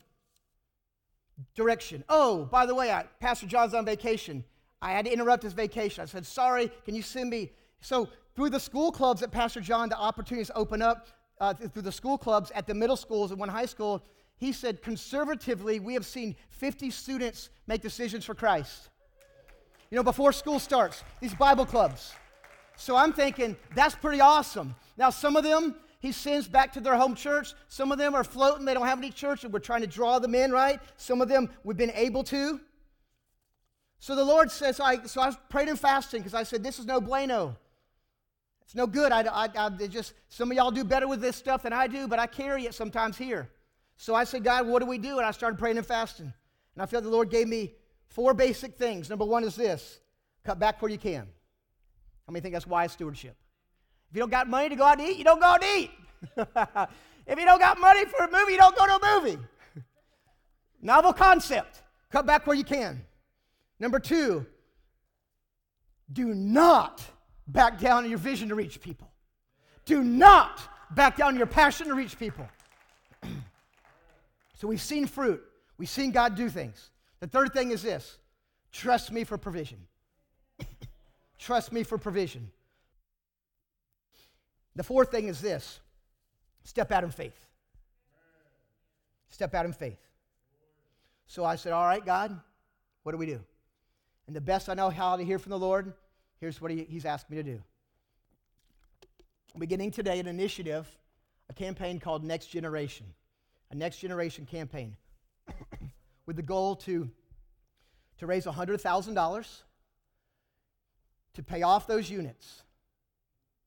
[1.55, 2.03] direction.
[2.09, 4.43] Oh, by the way, I, Pastor John's on vacation.
[4.81, 6.01] I had to interrupt his vacation.
[6.01, 7.51] I said, sorry, can you send me?
[7.81, 11.07] So, through the school clubs at Pastor John, the opportunities open up
[11.41, 14.03] uh, through the school clubs at the middle schools and one high school.
[14.37, 18.89] He said, conservatively, we have seen 50 students make decisions for Christ.
[19.91, 22.13] You know, before school starts, these Bible clubs.
[22.77, 24.75] So I'm thinking, that's pretty awesome.
[24.97, 27.53] Now, some of them, he sends back to their home church.
[27.67, 30.17] Some of them are floating, they don't have any church, and we're trying to draw
[30.19, 30.79] them in, right?
[30.95, 32.59] Some of them we've been able to.
[33.99, 36.85] So the Lord says, I, so I praying and fasting because I said, this is
[36.85, 37.57] no bueno.
[38.63, 39.11] It's no good.
[39.11, 42.07] I, I, I just, some of y'all do better with this stuff than I do,
[42.07, 43.49] but I carry it sometimes here.
[43.97, 45.17] So I said, God, what do we do?
[45.17, 46.31] And I started praying and fasting.
[46.75, 47.73] And I felt the Lord gave me
[48.07, 49.09] four basic things.
[49.09, 49.99] Number one is this
[50.45, 51.27] cut back where you can.
[52.25, 53.35] How many think that's wise stewardship?
[54.09, 55.67] If you don't got money to go out to eat, you don't go out to
[55.67, 55.91] eat.
[57.27, 59.37] if you don't got money for a movie, you don't go to a movie.
[60.81, 61.83] Novel concept.
[62.11, 63.01] Cut back where you can.
[63.79, 64.45] Number two,
[66.11, 67.03] do not
[67.47, 69.11] back down your vision to reach people.
[69.85, 70.59] Do not
[70.91, 72.47] back down your passion to reach people.
[74.55, 75.43] so we've seen fruit,
[75.77, 76.89] we've seen God do things.
[77.19, 78.17] The third thing is this
[78.71, 79.79] trust me for provision.
[81.37, 82.51] trust me for provision.
[84.79, 85.81] The fourth thing is this
[86.63, 87.37] step out in faith.
[89.27, 89.99] Step out in faith.
[91.27, 92.39] So I said, All right, God,
[93.03, 93.41] what do we do?
[94.25, 95.91] And the best I know how to hear from the Lord,
[96.39, 97.61] here's what he, He's asked me to do.
[99.57, 100.87] Beginning today, an initiative,
[101.49, 103.05] a campaign called Next Generation,
[103.71, 104.95] a next generation campaign
[106.25, 107.09] with the goal to,
[108.19, 109.61] to raise $100,000
[111.33, 112.63] to pay off those units.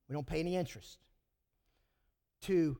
[0.08, 1.01] We don't pay any interest
[2.42, 2.76] to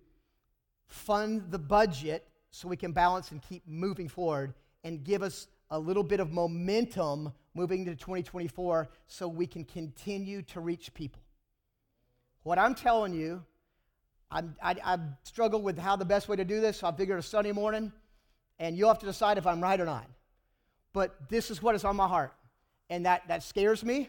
[0.87, 4.55] fund the budget so we can balance and keep moving forward
[4.85, 10.43] and give us a little bit of momentum moving into 2024 so we can continue
[10.43, 11.23] to reach people.
[12.43, 13.43] What I'm telling you,
[14.31, 17.19] I'm, I, I struggle with how the best way to do this, so I figured
[17.19, 17.93] a Sunday morning,
[18.59, 20.07] and you'll have to decide if I'm right or not.
[20.93, 22.33] But this is what is on my heart,
[22.91, 24.09] and that, that scares me.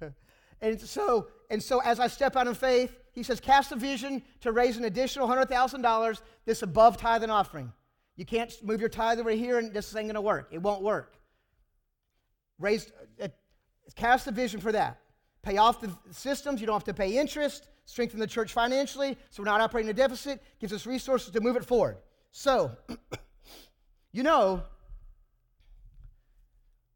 [0.60, 4.22] and so, and so as I step out in faith, he says, cast a vision
[4.40, 7.72] to raise an additional $100,000 this above tithe and offering.
[8.16, 10.48] You can't move your tithe over here and this ain't going to work.
[10.50, 11.14] It won't work.
[12.58, 12.90] Raise,
[13.22, 13.28] uh,
[13.96, 14.98] cast a vision for that.
[15.42, 16.60] Pay off the systems.
[16.60, 17.68] You don't have to pay interest.
[17.84, 20.42] Strengthen the church financially so we're not operating a deficit.
[20.60, 21.98] Gives us resources to move it forward.
[22.30, 22.70] So,
[24.12, 24.62] you know,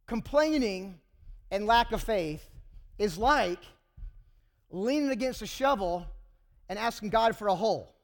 [0.07, 1.01] complaining
[1.51, 2.49] and lack of faith
[2.99, 3.59] is like
[4.71, 6.07] leaning against a shovel
[6.69, 7.95] and asking God for a hole.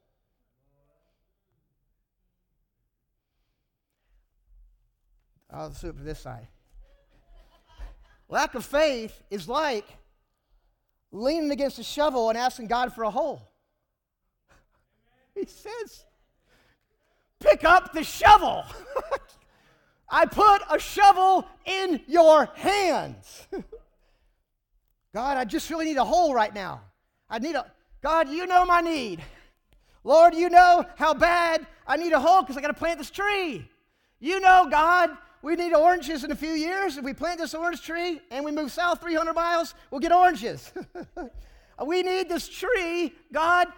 [5.51, 6.49] I'll do it this side.
[8.29, 9.85] Lack of faith is like
[11.11, 13.53] leaning against a shovel and asking God for a hole.
[15.35, 16.05] He says,
[17.39, 18.65] pick up the shovel.
[20.09, 23.47] I put a shovel in your hands.
[25.15, 26.81] God, I just really need a hole right now.
[27.29, 27.71] I need a,
[28.03, 29.23] God, you know my need.
[30.05, 33.11] Lord, you know how bad I need a hole because I got to plant this
[33.11, 33.69] tree.
[34.19, 35.11] You know, God,
[35.43, 36.97] we need oranges in a few years.
[36.97, 40.73] If we plant this orange tree and we move south 300 miles, we'll get oranges.
[41.87, 43.13] we need this tree.
[43.33, 43.69] God,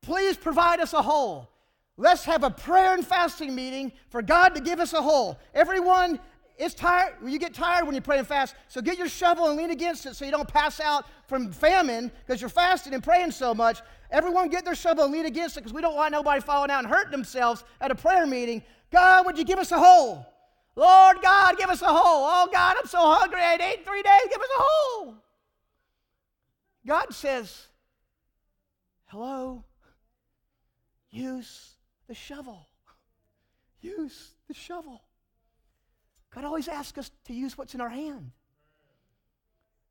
[0.00, 1.50] please provide us a hole.
[1.96, 5.38] Let's have a prayer and fasting meeting for God to give us a hole.
[5.54, 6.18] Everyone
[6.56, 7.14] it's tired.
[7.24, 8.54] You get tired when you pray and fast.
[8.68, 12.12] So get your shovel and lean against it so you don't pass out from famine
[12.24, 13.80] because you're fasting and praying so much.
[14.10, 16.84] Everyone get their shovel and lean against it because we don't want nobody falling out
[16.84, 18.62] and hurting themselves at a prayer meeting.
[18.92, 20.26] God, would you give us a hole?
[20.76, 21.96] Lord God, give us a hole.
[22.26, 23.40] Oh God, I'm so hungry.
[23.40, 24.22] I ate three days.
[24.30, 25.14] Give us a hole.
[26.86, 27.66] God says,
[29.06, 29.64] hello,
[31.10, 31.70] use
[32.08, 32.68] the shovel.
[33.80, 35.03] Use the shovel.
[36.34, 38.30] God always asks us to use what's in our hand.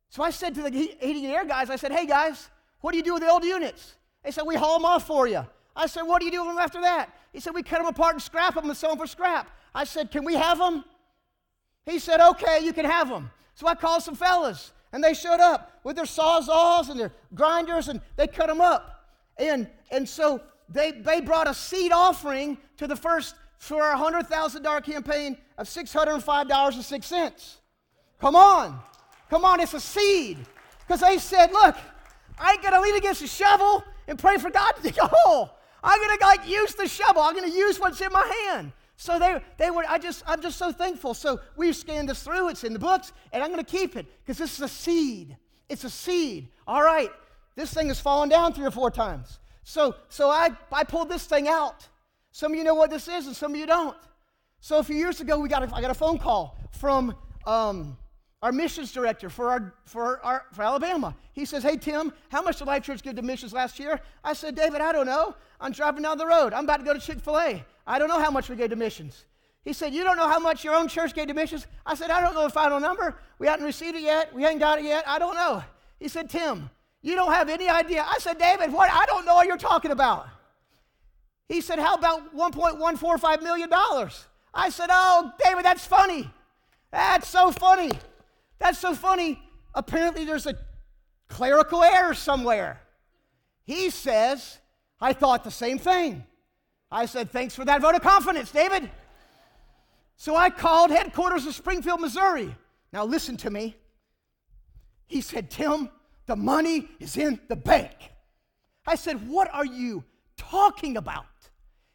[0.09, 2.49] So I said to the heating and air guys, I said, hey guys,
[2.81, 3.95] what do you do with the old units?
[4.23, 5.45] They said, we haul them off for you.
[5.75, 7.09] I said, what do you do with them after that?
[7.31, 9.49] He said, we cut them apart and scrap them and sell them for scrap.
[9.73, 10.85] I said, can we have them?
[11.85, 13.31] He said, okay, you can have them.
[13.55, 17.87] So I called some fellas, and they showed up with their sawzalls and their grinders,
[17.87, 19.07] and they cut them up.
[19.37, 24.83] And, and so they, they brought a seed offering to the first for our $100,000
[24.83, 27.55] campaign of $605.06.
[28.19, 28.79] Come on.
[29.29, 30.37] Come on, it's a seed.
[30.79, 31.75] Because they said, look,
[32.37, 35.09] I ain't going to lean against a shovel and pray for God to dig a
[35.11, 35.51] hole.
[35.83, 37.21] I'm going to like use the shovel.
[37.21, 38.71] I'm going to use what's in my hand.
[38.95, 41.13] So they, they were, I just, I'm just so thankful.
[41.13, 42.49] So we've scanned this through.
[42.49, 45.35] It's in the books, and I'm going to keep it because this is a seed.
[45.67, 46.49] It's a seed.
[46.67, 47.09] All right,
[47.55, 49.39] this thing has fallen down three or four times.
[49.63, 51.87] So, so I, I pulled this thing out.
[52.31, 53.97] Some of you know what this is, and some of you don't.
[54.63, 57.13] So a few years ago, we got a, I got a phone call from
[57.45, 57.97] um,
[58.41, 61.17] our missions director for, our, for, our, for Alabama.
[61.33, 63.99] He says, Hey, Tim, how much did Life Church give to missions last year?
[64.23, 65.35] I said, David, I don't know.
[65.59, 66.53] I'm driving down the road.
[66.53, 67.61] I'm about to go to Chick fil A.
[67.85, 69.25] I don't know how much we gave to missions.
[69.65, 71.67] He said, You don't know how much your own church gave to missions?
[71.85, 73.17] I said, I don't know the final number.
[73.39, 74.33] We haven't received it yet.
[74.33, 75.03] We haven't got it yet.
[75.05, 75.61] I don't know.
[75.99, 76.69] He said, Tim,
[77.01, 78.05] you don't have any idea.
[78.07, 78.89] I said, David, what?
[78.89, 80.25] I don't know what you're talking about.
[81.49, 83.69] He said, How about $1.145 million?
[84.53, 86.29] I said, Oh, David, that's funny.
[86.91, 87.91] That's so funny.
[88.59, 89.41] That's so funny.
[89.73, 90.55] Apparently, there's a
[91.27, 92.79] clerical error somewhere.
[93.65, 94.59] He says,
[95.01, 96.23] I thought the same thing.
[96.91, 98.89] I said, Thanks for that vote of confidence, David.
[100.15, 102.55] So I called headquarters of Springfield, Missouri.
[102.91, 103.75] Now, listen to me.
[105.07, 105.89] He said, Tim,
[106.27, 107.93] the money is in the bank.
[108.85, 110.03] I said, What are you
[110.37, 111.25] talking about?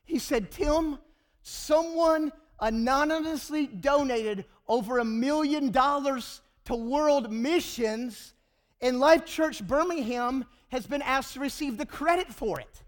[0.04, 0.98] He said, Tim,
[1.42, 8.34] someone anonymously donated over a million dollars to world missions,
[8.80, 12.82] and Life Church Birmingham has been asked to receive the credit for it.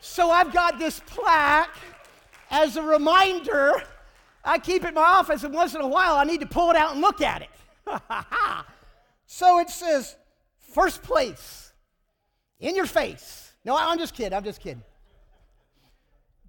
[0.00, 1.76] So I've got this plaque
[2.50, 3.82] as a reminder.
[4.44, 6.70] I keep it in my office, and once in a while I need to pull
[6.70, 7.50] it out and look at it.
[9.26, 10.16] so it says,
[10.58, 11.72] first place,
[12.60, 13.52] in your face.
[13.64, 14.32] No, I'm just kidding.
[14.32, 14.82] I'm just kidding.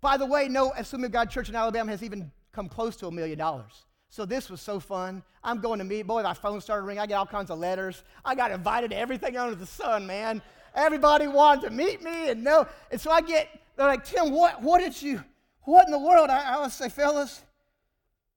[0.04, 3.08] By the way, no Assembly of God Church in Alabama has even come close to
[3.08, 3.86] a million dollars.
[4.10, 5.24] So this was so fun.
[5.42, 6.06] I'm going to meet.
[6.06, 7.02] Boy, my phone started ringing.
[7.02, 8.04] I get all kinds of letters.
[8.26, 10.42] I got invited to everything under the sun, man.
[10.76, 12.68] Everybody wanted to meet me and no.
[12.92, 13.48] And so I get,
[13.78, 15.24] they're like, Tim, what, what did you,
[15.62, 16.30] what in the world?
[16.30, 17.42] I, I would say, fellas,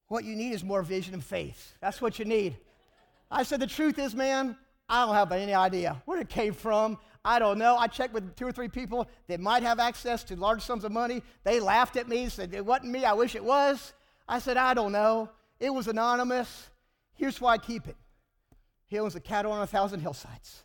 [0.06, 1.74] what you need is more vision and faith.
[1.80, 2.56] That's what you need.
[3.28, 4.56] I said, the truth is, man,
[4.88, 6.96] I don't have any idea where it came from.
[7.26, 7.76] I don't know.
[7.76, 10.92] I checked with two or three people that might have access to large sums of
[10.92, 11.24] money.
[11.42, 13.04] They laughed at me, said, it wasn't me.
[13.04, 13.94] I wish it was.
[14.28, 15.28] I said, I don't know.
[15.58, 16.70] It was anonymous.
[17.14, 17.96] Here's why I keep it
[18.86, 20.62] He owns a cattle on a thousand hillsides.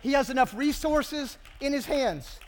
[0.00, 2.40] He has enough resources in his hands.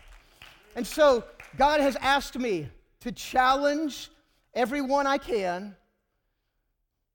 [0.75, 1.25] And so
[1.59, 2.69] God has asked me
[3.01, 4.11] to challenge
[4.55, 5.77] everyone I can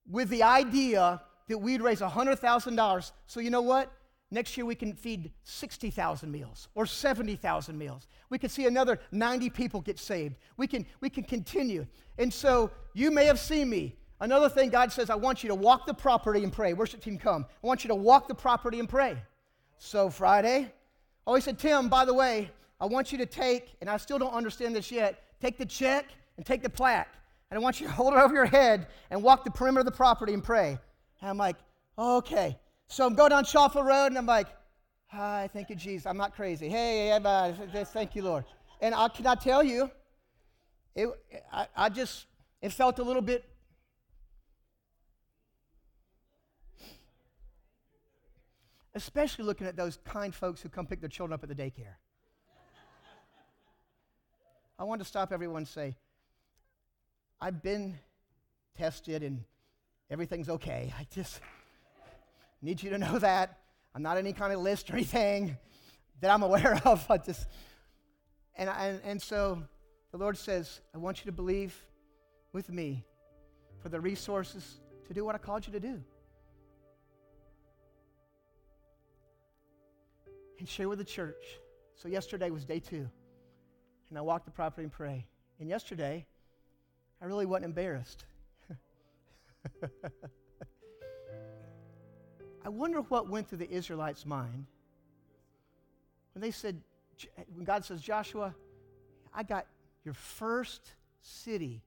[0.08, 3.12] with the idea that we'd raise $100,000.
[3.26, 3.92] So, you know what?
[4.36, 8.06] Next year we can feed 60,000 meals or 70,000 meals.
[8.30, 10.36] We can see another 90 people get saved.
[10.58, 11.88] We can, we can continue.
[12.18, 15.56] And so you may have seen me Another thing, God says, I want you to
[15.56, 16.74] walk the property and pray.
[16.74, 17.46] Worship team, come.
[17.64, 19.18] I want you to walk the property and pray.
[19.78, 20.72] So, Friday,
[21.28, 24.18] oh, he said, Tim, by the way, I want you to take, and I still
[24.18, 26.06] don't understand this yet, take the check
[26.38, 27.14] and take the plaque.
[27.52, 29.86] And I want you to hold it over your head and walk the perimeter of
[29.86, 30.78] the property and pray.
[31.20, 31.58] And I'm like,
[32.00, 32.58] okay.
[32.88, 34.48] So I'm going down Chapel Road, and I'm like,
[35.08, 36.06] hi, thank you, Jesus.
[36.06, 36.70] I'm not crazy.
[36.70, 37.18] Hey,
[37.86, 38.46] thank you, Lord.
[38.82, 39.90] And I cannot tell you,
[40.96, 41.10] it,
[41.52, 42.28] I, I just,
[42.62, 43.44] it felt a little bit
[48.96, 51.96] especially looking at those kind folks who come pick their children up at the daycare.
[54.80, 55.96] I want to stop everyone and say,
[57.40, 58.00] I've been
[58.78, 59.44] tested and
[60.10, 60.94] everything's okay.
[60.98, 61.40] I just
[62.66, 63.60] need you to know that.
[63.94, 65.56] I'm not any kind of list or anything
[66.20, 67.06] that I'm aware of.
[67.10, 67.48] I just,
[68.58, 69.62] and, and, and so
[70.12, 71.80] the Lord says, I want you to believe
[72.54, 73.06] with me
[73.82, 76.02] for the resources to do what I called you to do.
[80.58, 81.44] And share with the church.
[81.96, 83.08] So, yesterday was day two.
[84.10, 85.28] And I walked the property and pray.
[85.60, 86.26] And yesterday,
[87.22, 88.26] I really wasn't embarrassed.
[92.66, 94.66] I wonder what went through the Israelites' mind
[96.34, 96.82] when they said,
[97.54, 98.56] when God says, Joshua,
[99.32, 99.68] I got
[100.04, 100.82] your first
[101.22, 101.84] city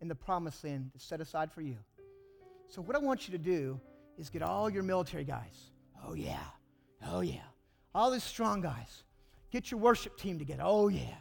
[0.00, 1.76] in the promised land set aside for you.
[2.68, 3.80] So, what I want you to do
[4.18, 5.72] is get all your military guys.
[6.06, 6.38] Oh, yeah.
[7.08, 7.40] Oh, yeah.
[7.92, 9.02] All these strong guys.
[9.50, 10.62] Get your worship team together.
[10.64, 11.16] Oh, yeah.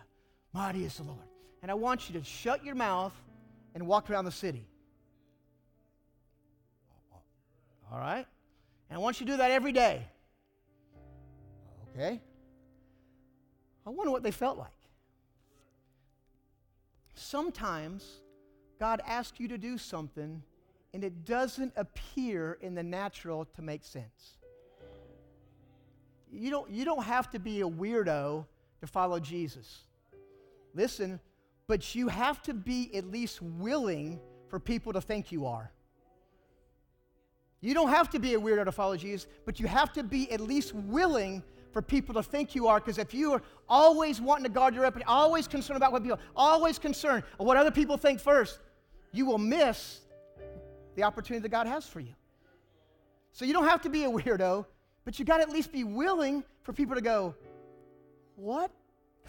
[0.53, 1.17] Mighty is the Lord.
[1.63, 3.13] And I want you to shut your mouth
[3.73, 4.67] and walk around the city.
[7.91, 8.27] All right?
[8.89, 10.05] And I want you to do that every day.
[11.95, 12.21] Okay?
[13.85, 14.71] I wonder what they felt like.
[17.13, 18.21] Sometimes
[18.79, 20.41] God asks you to do something
[20.93, 24.37] and it doesn't appear in the natural to make sense.
[26.31, 28.45] You don't, you don't have to be a weirdo
[28.81, 29.83] to follow Jesus.
[30.73, 31.19] Listen,
[31.67, 35.71] but you have to be at least willing for people to think you are.
[37.61, 40.31] You don't have to be a weirdo to follow Jesus, but you have to be
[40.31, 42.79] at least willing for people to think you are.
[42.79, 46.19] Because if you are always wanting to guard your reputation, always concerned about what people,
[46.35, 48.59] always concerned what other people think first,
[49.11, 50.01] you will miss
[50.95, 52.13] the opportunity that God has for you.
[53.33, 54.65] So you don't have to be a weirdo,
[55.05, 57.35] but you got to at least be willing for people to go,
[58.35, 58.71] What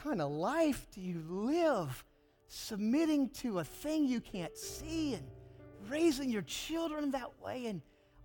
[0.02, 2.04] kind of life do you live?
[2.48, 5.24] Submitting to a thing you can't see and
[5.88, 7.80] raising your children that way and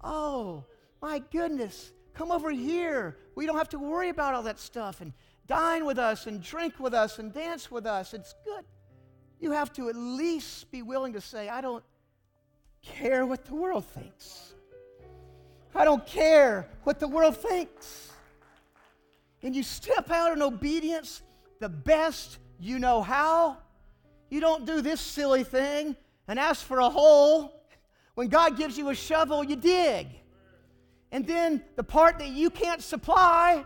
[0.06, 0.64] Oh,
[1.01, 3.18] my goodness, come over here.
[3.34, 5.12] We don't have to worry about all that stuff and
[5.47, 8.14] dine with us and drink with us and dance with us.
[8.14, 8.64] It's good.
[9.39, 11.84] You have to at least be willing to say, I don't
[12.84, 14.53] care what the world thinks.
[15.74, 18.12] I don't care what the world thinks.
[19.41, 21.22] And you step out in obedience
[21.60, 23.58] the best you know how.
[24.30, 25.95] You don't do this silly thing
[26.28, 27.55] and ask for a hole
[28.16, 30.07] when God gives you a shovel, you dig.
[31.11, 33.63] And then the part that you can't supply,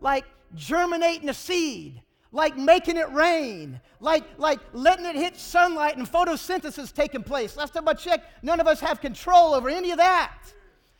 [0.00, 0.24] like
[0.54, 6.92] germinating a seed, like making it rain, like, like letting it hit sunlight and photosynthesis
[6.92, 7.56] taking place.
[7.56, 10.36] Last time I checked, none of us have control over any of that.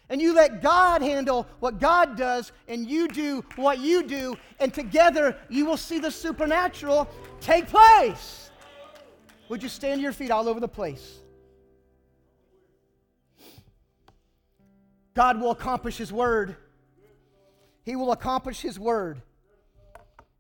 [0.08, 4.72] And you let God handle what God does, and you do what you do, and
[4.72, 7.08] together you will see the supernatural
[7.40, 8.50] take place.
[9.48, 11.20] Would you stand to your feet all over the place?
[15.14, 16.56] God will accomplish His word.
[17.84, 19.22] He will accomplish His word.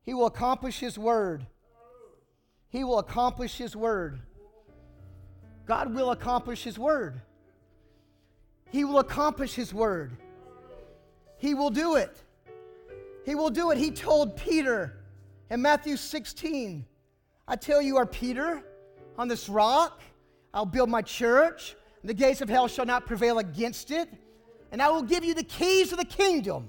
[0.02, 1.46] He will accomplish His word.
[2.68, 4.18] He will accomplish His word.
[5.64, 7.20] God will accomplish His word.
[8.70, 10.16] He will accomplish His word.
[11.38, 12.20] He will do it.
[13.24, 13.78] He will do it.
[13.78, 14.96] He told Peter
[15.50, 16.84] in Matthew 16,
[17.46, 18.62] I tell you, are Peter,
[19.16, 20.02] on this rock,
[20.52, 21.76] I'll build my church.
[22.02, 24.08] The gates of hell shall not prevail against it
[24.74, 26.68] and I will give you the keys of the kingdom.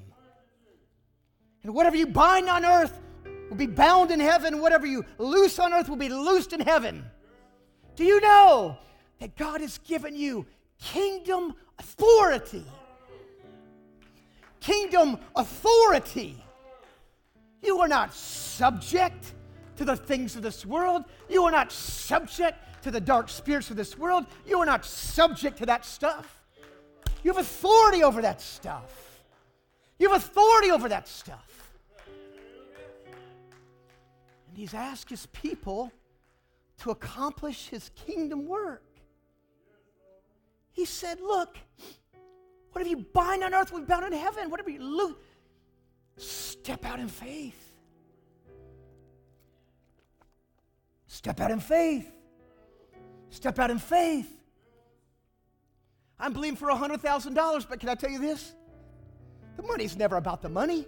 [1.63, 3.01] And whatever you bind on earth
[3.49, 7.03] will be bound in heaven, whatever you loose on earth will be loosed in heaven.
[7.95, 8.77] Do you know
[9.19, 10.45] that God has given you
[10.79, 12.63] kingdom authority?
[14.59, 16.43] Kingdom authority.
[17.63, 19.33] You are not subject
[19.77, 21.05] to the things of this world.
[21.27, 24.27] You are not subject to the dark spirits of this world.
[24.45, 26.34] You are not subject to that stuff.
[27.25, 29.23] You have authority over that stuff.
[29.97, 31.73] You have authority over that stuff.
[34.47, 35.91] And he's asked his people
[36.81, 38.83] to accomplish his kingdom work.
[40.71, 41.57] He said, Look,
[42.73, 44.51] whatever you bind on earth will be bound in heaven.
[44.51, 45.15] Whatever you loose,
[46.17, 47.73] step out in faith.
[51.07, 52.07] Step out in faith.
[53.31, 54.34] Step out in faith.
[56.19, 58.53] I'm believing for $100,000, but can I tell you this?
[59.57, 60.87] The money's never about the money.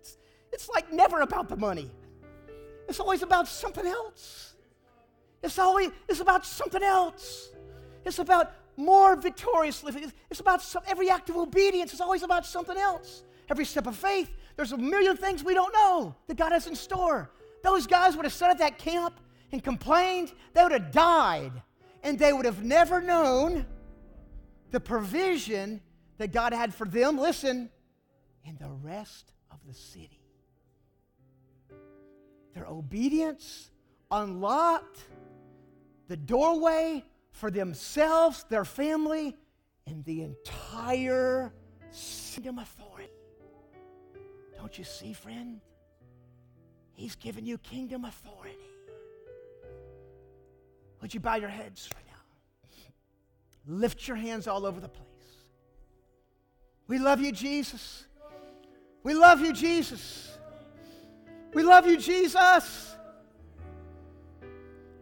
[0.00, 0.16] It's,
[0.52, 1.90] it's like never about the money.
[2.88, 4.54] It's always about something else.
[5.42, 7.50] It's always it's about something else.
[8.04, 10.12] It's about more victorious living.
[10.30, 13.22] It's about some, every act of obedience is always about something else.
[13.50, 16.74] Every step of faith, there's a million things we don't know that God has in
[16.74, 17.30] store.
[17.62, 19.20] Those guys would have sat at that camp
[19.52, 21.52] and complained, they would have died,
[22.02, 23.66] and they would have never known
[24.72, 25.80] the provision
[26.18, 27.70] that God had for them, listen,
[28.44, 30.20] in the rest of the city.
[32.54, 33.70] Their obedience
[34.10, 34.98] unlocked
[36.08, 39.36] the doorway for themselves, their family,
[39.86, 41.52] and the entire
[42.34, 43.08] kingdom authority.
[44.56, 45.60] Don't you see, friend?
[46.92, 48.56] He's given you kingdom authority.
[51.00, 52.11] Would you bow your heads right now?
[53.66, 55.08] Lift your hands all over the place.
[56.88, 58.06] We love you, Jesus.
[59.02, 60.36] We love you, Jesus.
[61.54, 62.96] We love you, Jesus.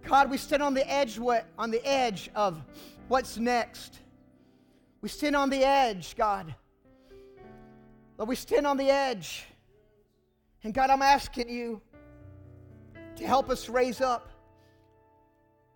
[0.07, 2.61] God, we stand on the edge what on the edge of
[3.09, 3.99] what's next.
[5.01, 6.55] We stand on the edge, God.
[8.19, 9.47] Lord, we stand on the edge.
[10.63, 11.81] And God, I'm asking you
[13.17, 14.29] to help us raise up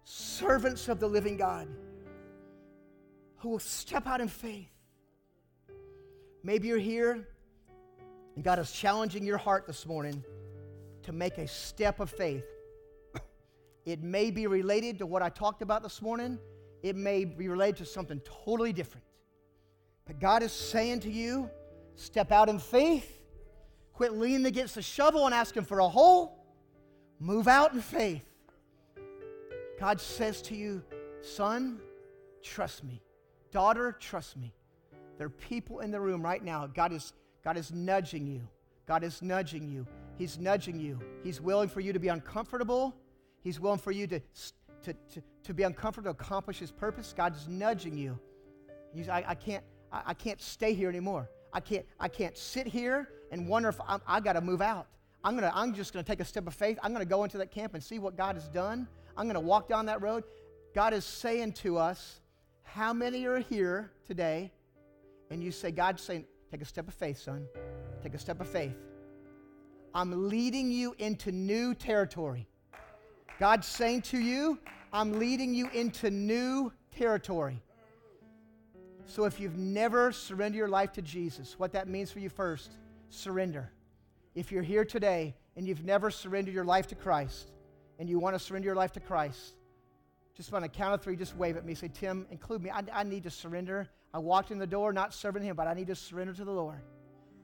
[0.05, 1.69] servants of the living God
[3.45, 4.71] who will step out in faith.
[6.43, 7.29] Maybe you're here
[8.35, 10.25] and God is challenging your heart this morning
[11.03, 12.47] to make a step of faith.
[13.85, 16.39] It may be related to what I talked about this morning,
[16.83, 19.05] it may be related to something totally different.
[20.07, 21.51] But God is saying to you,
[21.97, 23.21] step out in faith,
[23.93, 26.47] quit leaning against the shovel and asking for a hole,
[27.21, 28.25] move out in faith.
[29.79, 30.83] God says to you,
[31.21, 31.79] son,
[32.43, 33.04] trust me.
[33.55, 34.53] Daughter, trust me.
[35.17, 36.67] There are people in the room right now.
[36.67, 37.13] God is,
[37.45, 38.41] God is nudging you.
[38.85, 39.87] God is nudging you.
[40.19, 40.99] He's nudging you.
[41.23, 42.97] He's willing for you to be uncomfortable.
[43.45, 44.19] He's willing for you to,
[44.83, 47.15] to, to, to be uncomfortable to accomplish His purpose.
[47.17, 48.19] God is nudging you.
[49.01, 51.31] Say, I, I, can't, I, I, can't stay here anymore.
[51.53, 54.89] I can't, I can't sit here and wonder if I'm, I got to move out.
[55.23, 56.77] I'm, gonna, I'm just going to take a step of faith.
[56.83, 58.89] I'm going to go into that camp and see what God has done.
[59.17, 60.25] I'm going to walk down that road.
[60.75, 62.21] God is saying to us,
[62.65, 64.53] how many are here today
[65.31, 67.47] and you say, God's saying, take a step of faith, son.
[68.03, 68.77] Take a step of faith.
[69.95, 72.49] I'm leading you into new territory.
[73.39, 74.59] God's saying to you,
[74.93, 77.63] I'm leading you into new territory.
[79.07, 82.73] So if you've never surrendered your life to Jesus, what that means for you first,
[83.11, 83.71] surrender.
[84.35, 87.53] If you're here today and you've never surrendered your life to Christ
[87.99, 89.55] and you want to surrender your life to Christ,
[90.35, 91.75] just on a count of three, just wave at me.
[91.75, 92.71] Say, Tim, include me.
[92.71, 93.89] I, I need to surrender.
[94.13, 96.53] I walked in the door not serving Him, but I need to surrender to the
[96.53, 96.81] Lord.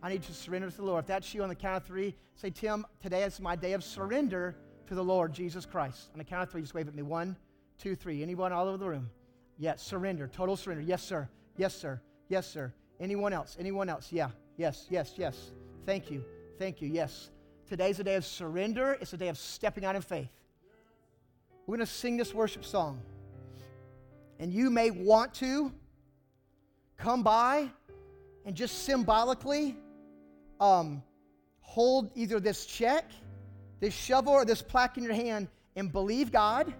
[0.03, 1.05] I need to surrender to the Lord.
[1.05, 3.85] If that's you on the count of three, say, Tim, today is my day of
[3.85, 6.11] surrender to the Lord Jesus Christ.
[6.13, 7.03] On the count of three, just wave at me.
[7.03, 7.37] One,
[7.79, 8.23] two, three.
[8.23, 9.11] Anyone all over the room?
[9.59, 10.83] Yes, surrender, total surrender.
[10.83, 11.29] Yes, sir.
[11.57, 12.01] Yes, sir.
[12.29, 12.73] Yes, sir.
[12.99, 13.57] Anyone else?
[13.61, 14.11] Anyone else?
[14.11, 14.31] Yeah.
[14.57, 15.53] Yes, yes, yes.
[15.87, 16.25] Thank you.
[16.59, 16.89] Thank you.
[16.89, 17.31] Yes.
[17.67, 18.97] Today's a day of surrender.
[19.01, 20.31] It's a day of stepping out in faith.
[21.71, 23.01] We're going to sing this worship song.
[24.41, 25.71] And you may want to
[26.97, 27.71] come by
[28.45, 29.77] and just symbolically
[30.59, 31.01] um,
[31.61, 33.09] hold either this check,
[33.79, 35.47] this shovel, or this plaque in your hand
[35.77, 36.75] and believe God.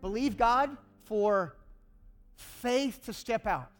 [0.00, 1.54] Believe God for
[2.34, 3.70] faith to step out.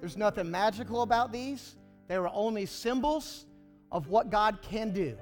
[0.00, 1.76] There's nothing magical about these,
[2.08, 3.46] they are only symbols
[3.90, 5.16] of what God can do.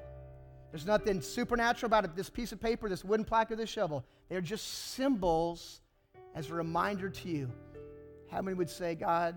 [0.72, 2.16] There's nothing supernatural about it.
[2.16, 4.04] This piece of paper, this wooden plaque, or this shovel.
[4.30, 5.82] They're just symbols
[6.34, 7.52] as a reminder to you.
[8.30, 9.34] How many would say, God,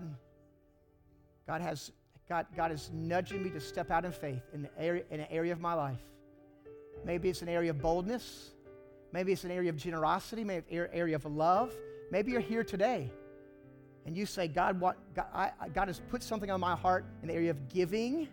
[1.46, 1.92] God has
[2.26, 5.26] God, God is nudging me to step out in faith in, the area, in an
[5.30, 6.00] area of my life.
[7.04, 8.52] Maybe it's an area of boldness.
[9.12, 10.42] Maybe it's an area of generosity.
[10.42, 11.74] Maybe it's an area of love.
[12.10, 13.10] Maybe you're here today
[14.06, 17.28] and you say, God, what, God, I, God has put something on my heart in
[17.28, 18.28] the area of giving.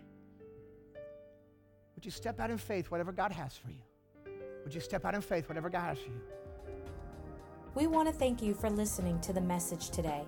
[1.94, 4.32] Would you step out in faith, whatever God has for you?
[4.64, 6.20] Would you step out in faith, whatever God has for you?
[7.74, 10.24] We want to thank you for listening to the message today.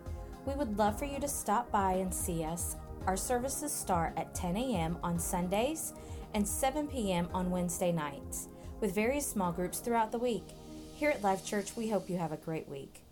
[0.46, 2.76] We would love for you to stop by and see us.
[3.06, 4.96] Our services start at 10 a.m.
[5.02, 5.92] on Sundays
[6.32, 7.28] and 7 p.m.
[7.34, 8.48] on Wednesday nights,
[8.80, 10.46] with various small groups throughout the week.
[10.96, 13.03] Here at Life Church, we hope you have a great week.